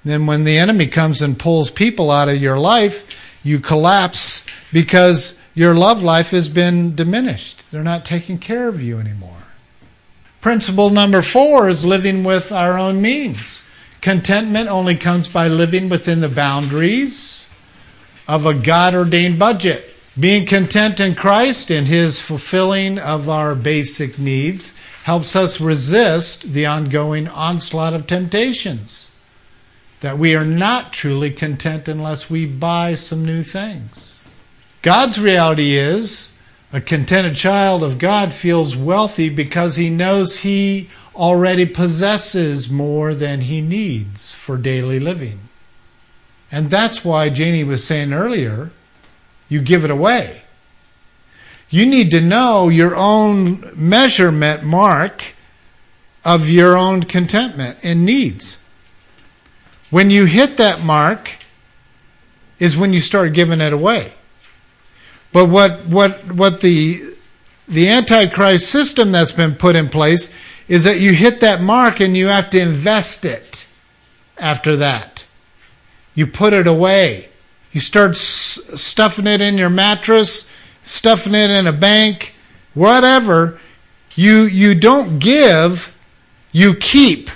Then 0.04 0.26
when 0.26 0.44
the 0.44 0.58
enemy 0.58 0.88
comes 0.88 1.22
and 1.22 1.38
pulls 1.38 1.72
people 1.72 2.12
out 2.12 2.30
of 2.30 2.42
your 2.42 2.58
life, 2.58 3.40
you 3.44 3.60
collapse 3.60 4.46
because 4.72 5.40
your 5.60 5.76
love 5.76 6.02
life 6.02 6.32
has 6.32 6.48
been 6.48 6.96
diminished. 6.96 7.70
They're 7.70 7.84
not 7.84 8.06
taking 8.06 8.38
care 8.38 8.70
of 8.70 8.82
you 8.82 8.98
anymore. 8.98 9.44
Principle 10.40 10.90
number 10.90 11.22
four 11.22 11.68
is 11.68 11.84
living 11.84 12.24
with 12.24 12.54
our 12.54 12.78
own 12.80 13.02
means. 13.02 13.62
Contentment 14.00 14.70
only 14.70 14.96
comes 14.96 15.28
by 15.28 15.50
living 15.50 15.90
within 15.90 16.22
the 16.22 16.30
boundaries 16.30 17.50
of 18.26 18.46
a 18.46 18.54
God 18.54 18.96
ordained 18.96 19.38
budget. 19.38 19.84
Being 20.18 20.46
content 20.46 21.02
in 21.02 21.14
Christ 21.14 21.70
and 21.70 21.88
His 21.88 22.22
fulfilling 22.22 22.98
of 22.98 23.28
our 23.28 23.54
basic 23.54 24.18
needs 24.18 24.74
helps 25.04 25.36
us 25.36 25.60
resist 25.60 26.54
the 26.54 26.68
ongoing 26.68 27.28
onslaught 27.28 27.94
of 27.94 28.08
temptations. 28.08 29.12
That 30.00 30.18
we 30.18 30.36
are 30.36 30.46
not 30.46 30.94
truly 30.94 31.32
content 31.32 31.90
unless 31.90 32.30
we 32.30 32.46
buy 32.46 32.94
some 32.94 33.26
new 33.26 33.44
things. 33.44 34.19
God's 34.82 35.20
reality 35.20 35.76
is 35.76 36.34
a 36.72 36.80
contented 36.80 37.36
child 37.36 37.84
of 37.84 37.98
God 37.98 38.32
feels 38.32 38.76
wealthy 38.76 39.30
because 39.30 39.76
he 39.76 39.90
knows 39.90 40.40
he 40.40 40.90
already 41.16 41.66
possesses 41.66 42.70
more 42.70 43.14
than 43.14 43.42
he 43.42 43.60
needs 43.60 44.34
for 44.34 44.58
daily 44.58 45.00
living. 45.00 45.40
And 46.52 46.70
that's 46.70 47.04
why 47.04 47.30
Janie 47.30 47.64
was 47.64 47.84
saying 47.84 48.14
earlier, 48.14 48.72
you 49.50 49.62
give 49.62 49.84
it 49.84 49.92
away. 49.92 50.44
You 51.70 51.86
need 51.86 52.10
to 52.12 52.22
know 52.22 52.70
your 52.70 52.96
own 52.96 53.64
measurement 53.76 54.64
mark 54.64 55.36
of 56.24 56.50
your 56.50 56.78
own 56.78 57.04
contentment 57.04 57.80
and 57.84 58.06
needs. 58.06 58.58
When 59.90 60.10
you 60.10 60.26
hit 60.26 60.58
that 60.58 60.84
mark 60.84 61.38
is 62.60 62.78
when 62.78 62.94
you 62.94 63.00
start 63.00 63.34
giving 63.34 63.62
it 63.62 63.74
away. 63.74 64.14
But 65.32 65.46
what 65.46 65.86
what 65.86 66.34
what 66.34 66.62
the 66.62 67.00
the 67.68 67.88
antichrist 67.90 68.70
system 68.70 69.12
that's 69.12 69.32
been 69.32 69.56
put 69.56 69.76
in 69.76 69.90
place 69.90 70.34
is 70.68 70.84
that 70.84 71.00
you 71.00 71.14
hit 71.14 71.40
that 71.42 71.62
mark 71.62 72.00
and 72.00 72.18
you 72.18 72.28
have 72.28 72.50
to 72.52 72.60
invest 72.60 73.26
it 73.26 73.68
after 74.38 74.76
that. 74.78 75.26
You 76.16 76.26
put 76.28 76.54
it 76.54 76.68
away. 76.68 77.30
You 77.72 77.80
start 77.80 78.12
s- 78.12 78.60
stuffing 78.76 79.28
it 79.28 79.42
in 79.42 79.58
your 79.58 79.70
mattress, 79.70 80.50
stuffing 80.84 81.36
it 81.36 81.52
in 81.52 81.68
a 81.68 81.74
bank, 81.74 82.34
whatever. 82.74 83.60
You 84.16 84.44
you 84.44 84.74
don't 84.74 85.20
give, 85.20 85.96
you 86.52 86.74
keep. 86.74 87.30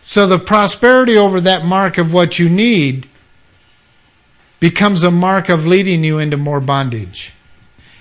So 0.00 0.28
the 0.28 0.38
prosperity 0.38 1.16
over 1.16 1.40
that 1.40 1.64
mark 1.64 1.98
of 1.98 2.12
what 2.12 2.38
you 2.38 2.48
need 2.48 3.08
becomes 4.60 5.02
a 5.02 5.10
mark 5.10 5.48
of 5.48 5.66
leading 5.66 6.04
you 6.04 6.18
into 6.18 6.36
more 6.36 6.60
bondage. 6.60 7.32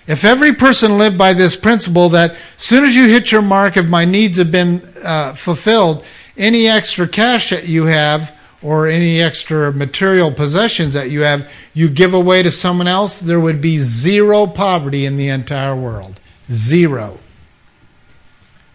If 0.07 0.23
every 0.23 0.53
person 0.53 0.97
lived 0.97 1.17
by 1.17 1.33
this 1.33 1.55
principle 1.55 2.09
that 2.09 2.31
as 2.31 2.39
soon 2.57 2.83
as 2.83 2.95
you 2.95 3.07
hit 3.07 3.31
your 3.31 3.41
mark, 3.41 3.75
if 3.75 3.87
my 3.87 4.05
needs 4.05 4.37
have 4.37 4.51
been 4.51 4.81
uh, 5.03 5.33
fulfilled, 5.33 6.05
any 6.37 6.67
extra 6.67 7.07
cash 7.07 7.49
that 7.49 7.67
you 7.67 7.85
have 7.85 8.35
or 8.61 8.87
any 8.87 9.21
extra 9.21 9.71
material 9.71 10.31
possessions 10.31 10.93
that 10.93 11.09
you 11.09 11.21
have, 11.21 11.51
you 11.73 11.89
give 11.89 12.13
away 12.13 12.43
to 12.43 12.51
someone 12.51 12.87
else, 12.87 13.19
there 13.19 13.39
would 13.39 13.61
be 13.61 13.77
zero 13.77 14.47
poverty 14.47 15.05
in 15.05 15.17
the 15.17 15.27
entire 15.27 15.75
world. 15.75 16.19
Zero. 16.49 17.19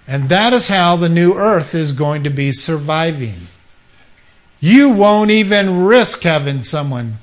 And 0.06 0.28
that 0.28 0.52
is 0.52 0.68
how 0.68 0.96
the 0.96 1.08
new 1.08 1.34
earth 1.34 1.74
is 1.74 1.92
going 1.92 2.24
to 2.24 2.30
be 2.30 2.50
surviving. 2.50 3.46
You 4.58 4.90
won't 4.90 5.30
even 5.30 5.84
risk 5.84 6.22
having 6.22 6.62
someone 6.62 7.18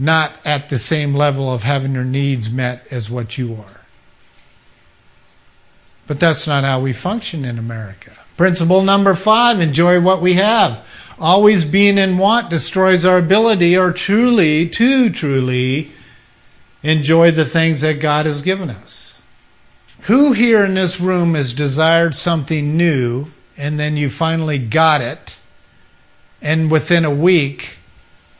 not 0.00 0.32
at 0.46 0.70
the 0.70 0.78
same 0.78 1.14
level 1.14 1.52
of 1.52 1.62
having 1.62 1.92
your 1.92 2.04
needs 2.04 2.50
met 2.50 2.86
as 2.90 3.10
what 3.10 3.36
you 3.36 3.54
are. 3.54 3.82
But 6.06 6.18
that's 6.18 6.46
not 6.46 6.64
how 6.64 6.80
we 6.80 6.94
function 6.94 7.44
in 7.44 7.58
America. 7.58 8.12
Principle 8.38 8.82
number 8.82 9.14
five 9.14 9.60
enjoy 9.60 10.00
what 10.00 10.22
we 10.22 10.34
have. 10.34 10.84
Always 11.18 11.64
being 11.64 11.98
in 11.98 12.16
want 12.16 12.48
destroys 12.48 13.04
our 13.04 13.18
ability 13.18 13.76
or 13.76 13.92
truly, 13.92 14.66
to 14.70 15.10
truly 15.10 15.90
enjoy 16.82 17.30
the 17.30 17.44
things 17.44 17.82
that 17.82 18.00
God 18.00 18.24
has 18.24 18.40
given 18.40 18.70
us. 18.70 19.22
Who 20.04 20.32
here 20.32 20.64
in 20.64 20.74
this 20.74 20.98
room 20.98 21.34
has 21.34 21.52
desired 21.52 22.14
something 22.14 22.74
new 22.74 23.26
and 23.58 23.78
then 23.78 23.98
you 23.98 24.08
finally 24.08 24.56
got 24.56 25.02
it, 25.02 25.36
and 26.40 26.70
within 26.70 27.04
a 27.04 27.10
week, 27.10 27.79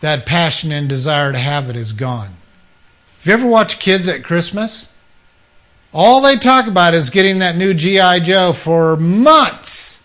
that 0.00 0.26
passion 0.26 0.72
and 0.72 0.88
desire 0.88 1.32
to 1.32 1.38
have 1.38 1.70
it 1.70 1.76
is 1.76 1.92
gone? 1.92 2.36
Have 3.18 3.26
you 3.26 3.32
ever 3.32 3.46
watched 3.46 3.80
kids 3.80 4.08
at 4.08 4.24
Christmas? 4.24 4.94
All 5.92 6.20
they 6.20 6.36
talk 6.36 6.66
about 6.66 6.94
is 6.94 7.10
getting 7.10 7.40
that 7.40 7.56
new 7.56 7.74
G.I. 7.74 8.20
Joe 8.20 8.52
for 8.52 8.96
months. 8.96 10.04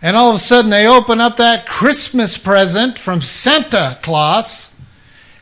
And 0.00 0.16
all 0.16 0.30
of 0.30 0.36
a 0.36 0.38
sudden 0.38 0.70
they 0.70 0.86
open 0.86 1.20
up 1.20 1.36
that 1.36 1.66
Christmas 1.66 2.38
present 2.38 2.98
from 2.98 3.20
Santa 3.20 3.98
Claus 4.02 4.76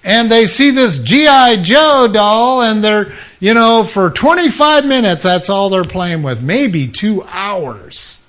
and 0.03 0.31
they 0.31 0.47
see 0.47 0.71
this 0.71 0.99
G.I. 0.99 1.57
Joe 1.57 2.09
doll 2.11 2.63
and 2.63 2.83
they're, 2.83 3.13
you 3.41 3.53
know, 3.53 3.85
for 3.85 4.11
25 4.11 4.87
minutes, 4.87 5.23
that's 5.23 5.51
all 5.51 5.69
they're 5.69 5.85
playing 5.85 6.23
with, 6.23 6.43
maybe 6.43 6.89
two 6.89 7.23
hours. 7.29 8.27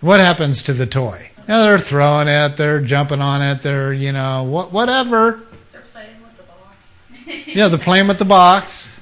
What 0.00 0.20
happens 0.20 0.62
to 0.62 0.72
the 0.72 0.86
toy? 0.86 1.31
Now 1.52 1.64
they're 1.64 1.78
throwing 1.78 2.28
it, 2.28 2.56
they're 2.56 2.80
jumping 2.80 3.20
on 3.20 3.42
it, 3.42 3.60
they're, 3.60 3.92
you 3.92 4.10
know, 4.10 4.42
what, 4.42 4.72
whatever. 4.72 5.42
They're 5.70 5.82
playing 5.92 6.16
with 6.22 6.34
the 6.38 6.44
box. 6.44 6.98
Yeah, 7.54 7.68
they're 7.68 7.78
playing 7.78 8.08
with 8.08 8.18
the 8.18 8.24
box, 8.24 8.98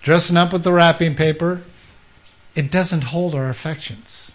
dressing 0.00 0.38
up 0.38 0.50
with 0.50 0.64
the 0.64 0.72
wrapping 0.72 1.14
paper. 1.14 1.60
It 2.54 2.70
doesn't 2.70 3.02
hold 3.02 3.34
our 3.34 3.50
affections. 3.50 4.32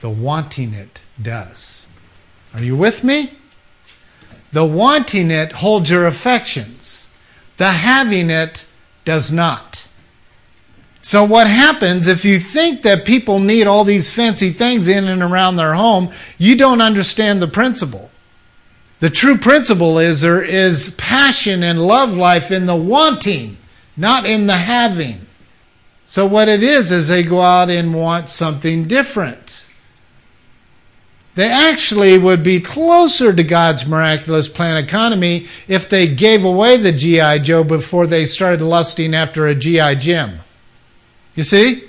The 0.00 0.08
wanting 0.08 0.72
it 0.72 1.02
does. 1.20 1.86
Are 2.54 2.62
you 2.62 2.76
with 2.76 3.04
me? 3.04 3.32
The 4.52 4.64
wanting 4.64 5.30
it 5.30 5.52
holds 5.52 5.90
your 5.90 6.06
affections. 6.06 7.10
The 7.58 7.72
having 7.72 8.30
it 8.30 8.64
does 9.04 9.30
not. 9.30 9.86
So, 11.02 11.24
what 11.24 11.46
happens 11.46 12.06
if 12.06 12.24
you 12.24 12.38
think 12.38 12.82
that 12.82 13.06
people 13.06 13.38
need 13.38 13.66
all 13.66 13.84
these 13.84 14.14
fancy 14.14 14.50
things 14.50 14.86
in 14.86 15.08
and 15.08 15.22
around 15.22 15.56
their 15.56 15.72
home, 15.72 16.10
you 16.36 16.56
don't 16.56 16.82
understand 16.82 17.40
the 17.40 17.48
principle. 17.48 18.10
The 18.98 19.08
true 19.08 19.38
principle 19.38 19.98
is 19.98 20.20
there 20.20 20.42
is 20.42 20.94
passion 20.98 21.62
and 21.62 21.86
love 21.86 22.14
life 22.14 22.50
in 22.50 22.66
the 22.66 22.76
wanting, 22.76 23.56
not 23.96 24.26
in 24.26 24.46
the 24.46 24.58
having. 24.58 25.20
So, 26.04 26.26
what 26.26 26.48
it 26.48 26.62
is, 26.62 26.92
is 26.92 27.08
they 27.08 27.22
go 27.22 27.40
out 27.40 27.70
and 27.70 27.94
want 27.94 28.28
something 28.28 28.86
different. 28.86 29.68
They 31.34 31.48
actually 31.48 32.18
would 32.18 32.42
be 32.42 32.60
closer 32.60 33.32
to 33.32 33.42
God's 33.42 33.86
miraculous 33.86 34.48
plan 34.48 34.76
economy 34.76 35.46
if 35.66 35.88
they 35.88 36.08
gave 36.12 36.44
away 36.44 36.76
the 36.76 36.92
G.I. 36.92 37.38
Joe 37.38 37.64
before 37.64 38.06
they 38.06 38.26
started 38.26 38.60
lusting 38.60 39.14
after 39.14 39.46
a 39.46 39.54
G.I. 39.54 39.94
Jim. 39.94 40.30
You 41.34 41.42
see? 41.42 41.88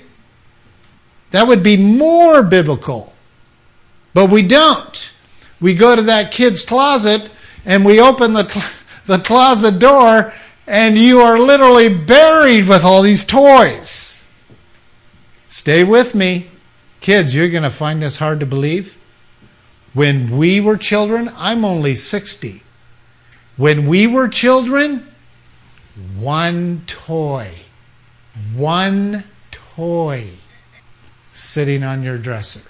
That 1.30 1.46
would 1.48 1.62
be 1.62 1.76
more 1.76 2.42
biblical. 2.42 3.12
But 4.14 4.26
we 4.30 4.42
don't. 4.42 5.10
We 5.60 5.74
go 5.74 5.96
to 5.96 6.02
that 6.02 6.32
kid's 6.32 6.64
closet 6.64 7.30
and 7.64 7.84
we 7.84 8.00
open 8.00 8.32
the, 8.32 8.46
cl- 8.46 8.70
the 9.06 9.18
closet 9.18 9.78
door 9.78 10.32
and 10.66 10.98
you 10.98 11.20
are 11.20 11.38
literally 11.38 11.88
buried 11.92 12.68
with 12.68 12.84
all 12.84 13.02
these 13.02 13.24
toys. 13.24 14.24
Stay 15.48 15.84
with 15.84 16.14
me. 16.14 16.48
Kids, 17.00 17.34
you're 17.34 17.48
going 17.48 17.62
to 17.62 17.70
find 17.70 18.00
this 18.00 18.18
hard 18.18 18.40
to 18.40 18.46
believe. 18.46 18.96
When 19.92 20.36
we 20.36 20.60
were 20.60 20.76
children, 20.76 21.30
I'm 21.36 21.64
only 21.64 21.94
60. 21.94 22.62
When 23.56 23.86
we 23.86 24.06
were 24.06 24.28
children, 24.28 25.06
one 26.16 26.82
toy. 26.86 27.50
One 28.54 29.24
toy 29.82 30.28
sitting 31.32 31.82
on 31.82 32.04
your 32.04 32.16
dresser. 32.16 32.60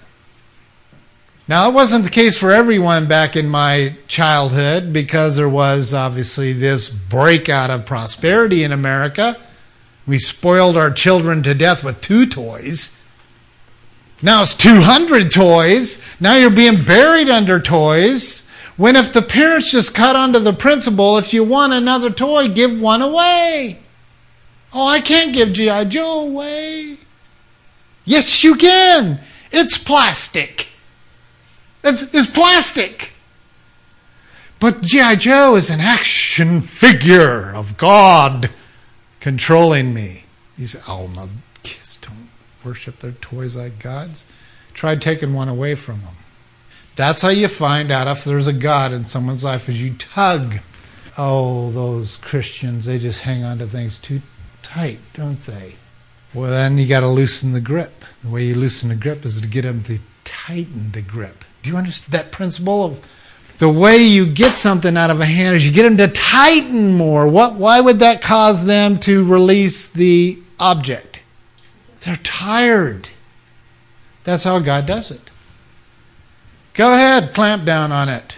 Now, 1.47 1.69
it 1.69 1.73
wasn't 1.73 2.05
the 2.05 2.09
case 2.09 2.39
for 2.39 2.51
everyone 2.51 3.07
back 3.07 3.35
in 3.35 3.49
my 3.49 3.95
childhood 4.07 4.91
because 4.91 5.35
there 5.35 5.49
was 5.49 5.93
obviously 5.93 6.53
this 6.53 6.89
breakout 6.89 7.69
of 7.69 7.85
prosperity 7.85 8.63
in 8.63 8.71
America. 8.71 9.37
We 10.07 10.17
spoiled 10.17 10.75
our 10.75 10.89
children 10.89 11.43
to 11.43 11.53
death 11.53 11.83
with 11.83 12.01
two 12.01 12.25
toys. 12.25 12.99
Now 14.23 14.41
it's 14.41 14.55
200 14.55 15.29
toys. 15.29 16.01
Now 16.19 16.35
you're 16.37 16.49
being 16.49 16.83
buried 16.83 17.29
under 17.29 17.59
toys. 17.59 18.49
When 18.75 18.95
if 18.95 19.13
the 19.13 19.21
parents 19.21 19.69
just 19.69 19.93
cut 19.93 20.15
onto 20.15 20.39
the 20.39 20.53
principle, 20.53 21.19
if 21.19 21.31
you 21.31 21.43
want 21.43 21.73
another 21.73 22.09
toy, 22.09 22.47
give 22.47 22.79
one 22.79 23.03
away. 23.03 23.81
Oh, 24.73 24.87
I 24.87 24.99
can't 24.99 25.33
give 25.33 25.53
G.I. 25.53 25.83
Joe 25.83 26.21
away. 26.21 26.97
Yes, 28.05 28.43
you 28.43 28.55
can. 28.55 29.19
It's 29.51 29.77
plastic. 29.77 30.69
It's, 31.83 32.13
it's 32.13 32.27
plastic. 32.29 33.13
But 34.59 34.81
G.I. 34.81 35.15
Joe 35.15 35.55
is 35.55 35.69
an 35.69 35.81
action 35.81 36.61
figure 36.61 37.53
of 37.53 37.77
God 37.77 38.49
controlling 39.19 39.93
me. 39.93 40.23
He 40.55 40.65
said, 40.65 40.83
Oh, 40.87 41.07
no, 41.07 41.29
kids 41.63 41.97
don't 41.97 42.29
worship 42.63 42.99
their 42.99 43.11
toys 43.11 43.55
like 43.55 43.79
gods. 43.79 44.25
Tried 44.73 45.01
taking 45.01 45.33
one 45.33 45.49
away 45.49 45.75
from 45.75 46.01
them. 46.01 46.15
That's 46.95 47.21
how 47.21 47.29
you 47.29 47.47
find 47.47 47.91
out 47.91 48.07
if 48.07 48.23
there's 48.23 48.47
a 48.47 48.53
God 48.53 48.93
in 48.93 49.05
someone's 49.05 49.43
life, 49.43 49.67
is 49.67 49.83
you 49.83 49.95
tug. 49.95 50.59
Oh, 51.17 51.71
those 51.71 52.17
Christians, 52.17 52.85
they 52.85 52.99
just 52.99 53.23
hang 53.23 53.43
on 53.43 53.57
to 53.57 53.65
things 53.65 53.99
too 53.99 54.21
tight, 54.61 54.99
don't 55.13 55.41
they? 55.41 55.75
Well, 56.33 56.49
then 56.49 56.77
you 56.77 56.87
got 56.87 57.01
to 57.01 57.07
loosen 57.07 57.53
the 57.53 57.61
grip. 57.61 58.03
The 58.23 58.29
way 58.29 58.45
you 58.45 58.55
loosen 58.55 58.89
the 58.89 58.95
grip 58.95 59.25
is 59.25 59.39
to 59.41 59.47
get 59.47 59.63
them 59.63 59.83
to 59.83 59.99
tighten 60.23 60.91
the 60.91 61.01
grip. 61.01 61.45
Do 61.61 61.69
you 61.69 61.77
understand 61.77 62.13
that 62.13 62.31
principle 62.31 62.83
of 62.83 63.07
the 63.59 63.69
way 63.69 63.97
you 63.97 64.25
get 64.25 64.55
something 64.55 64.97
out 64.97 65.09
of 65.09 65.21
a 65.21 65.25
hand 65.25 65.55
is 65.55 65.65
you 65.65 65.71
get 65.71 65.83
them 65.83 65.97
to 65.97 66.07
tighten 66.07 66.93
more. 66.93 67.27
What? 67.27 67.55
Why 67.55 67.79
would 67.79 67.99
that 67.99 68.21
cause 68.21 68.65
them 68.65 68.99
to 69.01 69.23
release 69.23 69.89
the 69.89 70.39
object? 70.59 71.21
They're 72.01 72.17
tired. 72.17 73.09
That's 74.23 74.43
how 74.43 74.59
God 74.59 74.85
does 74.85 75.11
it. 75.11 75.29
Go 76.73 76.93
ahead, 76.93 77.33
clamp 77.33 77.65
down 77.65 77.91
on 77.91 78.09
it. 78.09 78.37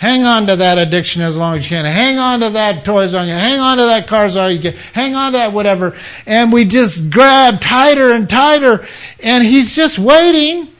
Hang 0.00 0.24
on 0.24 0.46
to 0.46 0.56
that 0.56 0.78
addiction 0.78 1.20
as 1.20 1.36
long 1.36 1.56
as 1.56 1.64
you 1.64 1.76
can. 1.76 1.84
Hang 1.84 2.16
on 2.16 2.40
to 2.40 2.48
that 2.48 2.86
toys 2.86 3.12
on 3.12 3.28
you. 3.28 3.34
Hang 3.34 3.60
on 3.60 3.76
to 3.76 3.82
that 3.82 4.06
cars 4.06 4.34
all 4.34 4.50
you. 4.50 4.70
Hang 4.94 5.14
on 5.14 5.32
to 5.32 5.36
that 5.36 5.52
whatever. 5.52 5.94
And 6.24 6.50
we 6.50 6.64
just 6.64 7.10
grab 7.10 7.60
tighter 7.60 8.10
and 8.10 8.26
tighter. 8.26 8.88
And 9.22 9.44
he's 9.44 9.76
just 9.76 9.98
waiting. 9.98 10.72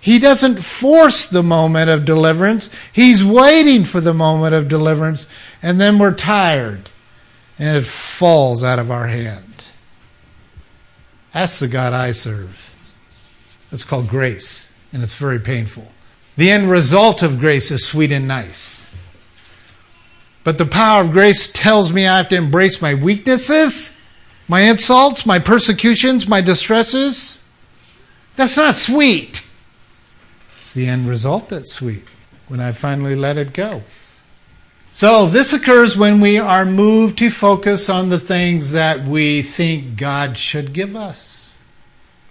He 0.00 0.18
doesn't 0.18 0.56
force 0.56 1.26
the 1.26 1.42
moment 1.42 1.90
of 1.90 2.06
deliverance. 2.06 2.70
He's 2.94 3.22
waiting 3.22 3.84
for 3.84 4.00
the 4.00 4.14
moment 4.14 4.54
of 4.54 4.68
deliverance. 4.68 5.26
And 5.60 5.78
then 5.78 5.98
we're 5.98 6.14
tired. 6.14 6.88
And 7.58 7.76
it 7.76 7.84
falls 7.84 8.64
out 8.64 8.78
of 8.78 8.90
our 8.90 9.06
hand. 9.06 9.66
That's 11.34 11.60
the 11.60 11.68
God 11.68 11.92
I 11.92 12.12
serve. 12.12 12.74
That's 13.70 13.84
called 13.84 14.08
grace. 14.08 14.72
And 14.94 15.02
it's 15.02 15.12
very 15.12 15.38
painful. 15.38 15.92
The 16.36 16.50
end 16.50 16.70
result 16.70 17.22
of 17.22 17.38
grace 17.38 17.70
is 17.70 17.84
sweet 17.84 18.12
and 18.12 18.26
nice. 18.26 18.90
But 20.42 20.58
the 20.58 20.66
power 20.66 21.04
of 21.04 21.12
grace 21.12 21.52
tells 21.52 21.92
me 21.92 22.06
I 22.06 22.16
have 22.18 22.28
to 22.30 22.36
embrace 22.36 22.80
my 22.80 22.94
weaknesses, 22.94 24.00
my 24.48 24.62
insults, 24.62 25.26
my 25.26 25.38
persecutions, 25.38 26.26
my 26.26 26.40
distresses. 26.40 27.44
That's 28.36 28.56
not 28.56 28.74
sweet. 28.74 29.46
It's 30.56 30.74
the 30.74 30.86
end 30.86 31.08
result 31.08 31.50
that's 31.50 31.72
sweet 31.72 32.04
when 32.48 32.60
I 32.60 32.72
finally 32.72 33.16
let 33.16 33.36
it 33.36 33.52
go. 33.52 33.82
So, 34.92 35.26
this 35.26 35.52
occurs 35.52 35.96
when 35.96 36.20
we 36.20 36.38
are 36.38 36.64
moved 36.64 37.18
to 37.18 37.30
focus 37.30 37.88
on 37.88 38.08
the 38.08 38.18
things 38.18 38.72
that 38.72 39.04
we 39.04 39.40
think 39.40 39.96
God 39.96 40.36
should 40.36 40.72
give 40.72 40.96
us, 40.96 41.56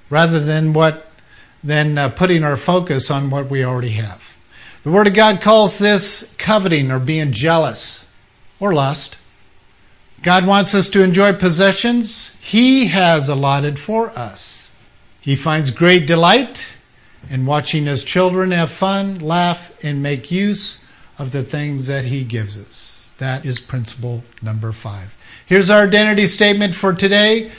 rather 0.10 0.42
than 0.42 0.74
what 0.74 1.09
than 1.64 1.98
uh, 1.98 2.10
putting 2.10 2.44
our 2.44 2.58
focus 2.58 3.12
on 3.12 3.30
what 3.30 3.50
we 3.50 3.64
already 3.64 3.92
have. 3.92 4.36
The 4.84 4.92
Word 4.92 5.08
of 5.08 5.14
God 5.14 5.42
calls 5.42 5.78
this 5.78 6.34
coveting 6.38 6.90
or 6.92 7.00
being 7.00 7.32
jealous 7.32 8.08
or 8.60 8.74
lust. 8.74 9.18
God 10.22 10.46
wants 10.46 10.74
us 10.74 10.90
to 10.92 11.04
enjoy 11.04 11.34
possessions 11.34 12.38
He 12.42 12.88
has 12.88 13.30
allotted 13.30 13.80
for 13.80 14.10
us. 14.12 14.74
He 15.20 15.36
finds 15.36 15.72
great 15.72 16.08
delight 16.08 16.74
in 17.30 17.46
watching 17.46 17.86
His 17.86 18.04
children 18.04 18.52
have 18.52 18.72
fun, 18.72 19.20
laugh, 19.20 19.78
and 19.84 20.02
make 20.02 20.32
use 20.32 20.84
of 21.18 21.32
the 21.32 21.44
things 21.44 21.88
that 21.88 22.06
He 22.06 22.24
gives 22.24 22.58
us. 22.58 23.12
That 23.18 23.46
is 23.46 23.60
principle 23.60 24.24
number 24.42 24.72
five. 24.72 25.16
Here's 25.46 25.70
our 25.70 25.84
identity 25.84 26.28
statement 26.28 26.76
for 26.76 26.94
today. 26.94 27.52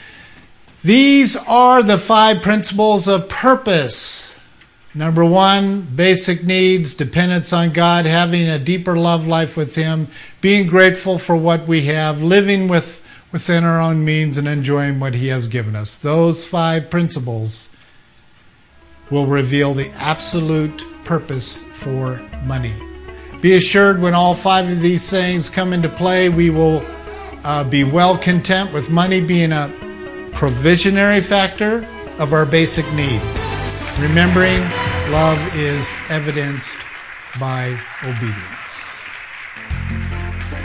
These 0.83 1.37
are 1.37 1.83
the 1.83 1.99
five 1.99 2.41
principles 2.41 3.07
of 3.07 3.29
purpose. 3.29 4.39
Number 4.95 5.25
one, 5.25 5.83
basic 5.83 6.43
needs, 6.43 6.95
dependence 6.95 7.53
on 7.53 7.71
God, 7.71 8.07
having 8.07 8.49
a 8.49 8.59
deeper 8.59 8.97
love 8.97 9.27
life 9.27 9.57
with 9.57 9.77
Him, 9.77 10.09
being 10.41 10.67
grateful 10.67 11.19
for 11.19 11.37
what 11.37 11.69
we 11.69 11.83
have, 11.83 12.23
living 12.23 12.67
with, 12.67 13.07
within 13.31 13.63
our 13.63 13.79
own 13.81 14.05
means, 14.05 14.39
and 14.39 14.49
enjoying 14.49 14.99
what 14.99 15.15
He 15.15 15.29
has 15.29 15.47
given 15.49 15.77
us. 15.77 15.99
Those 15.99 16.47
five 16.47 16.89
principles 16.89 17.69
will 19.11 19.27
reveal 19.27 19.75
the 19.75 19.91
absolute 19.97 20.85
purpose 21.05 21.59
for 21.75 22.17
money. 22.45 22.73
Be 23.43 23.55
assured 23.55 24.01
when 24.01 24.15
all 24.15 24.35
five 24.35 24.69
of 24.69 24.81
these 24.81 25.09
things 25.11 25.51
come 25.51 25.73
into 25.73 25.89
play, 25.89 26.31
we 26.31 26.51
will 26.51 26.85
uh, 27.45 27.65
be 27.65 27.85
well 27.85 28.17
content 28.17 28.73
with 28.73 28.91
money 28.91 29.21
being 29.21 29.53
a 29.53 29.69
provisionary 30.33 31.25
factor 31.25 31.87
of 32.19 32.33
our 32.33 32.47
basic 32.47 32.91
needs. 32.93 33.47
Remembering 34.01 34.61
love 35.11 35.39
is 35.57 35.93
evidenced 36.09 36.77
by 37.39 37.79
obedience. 38.03 38.51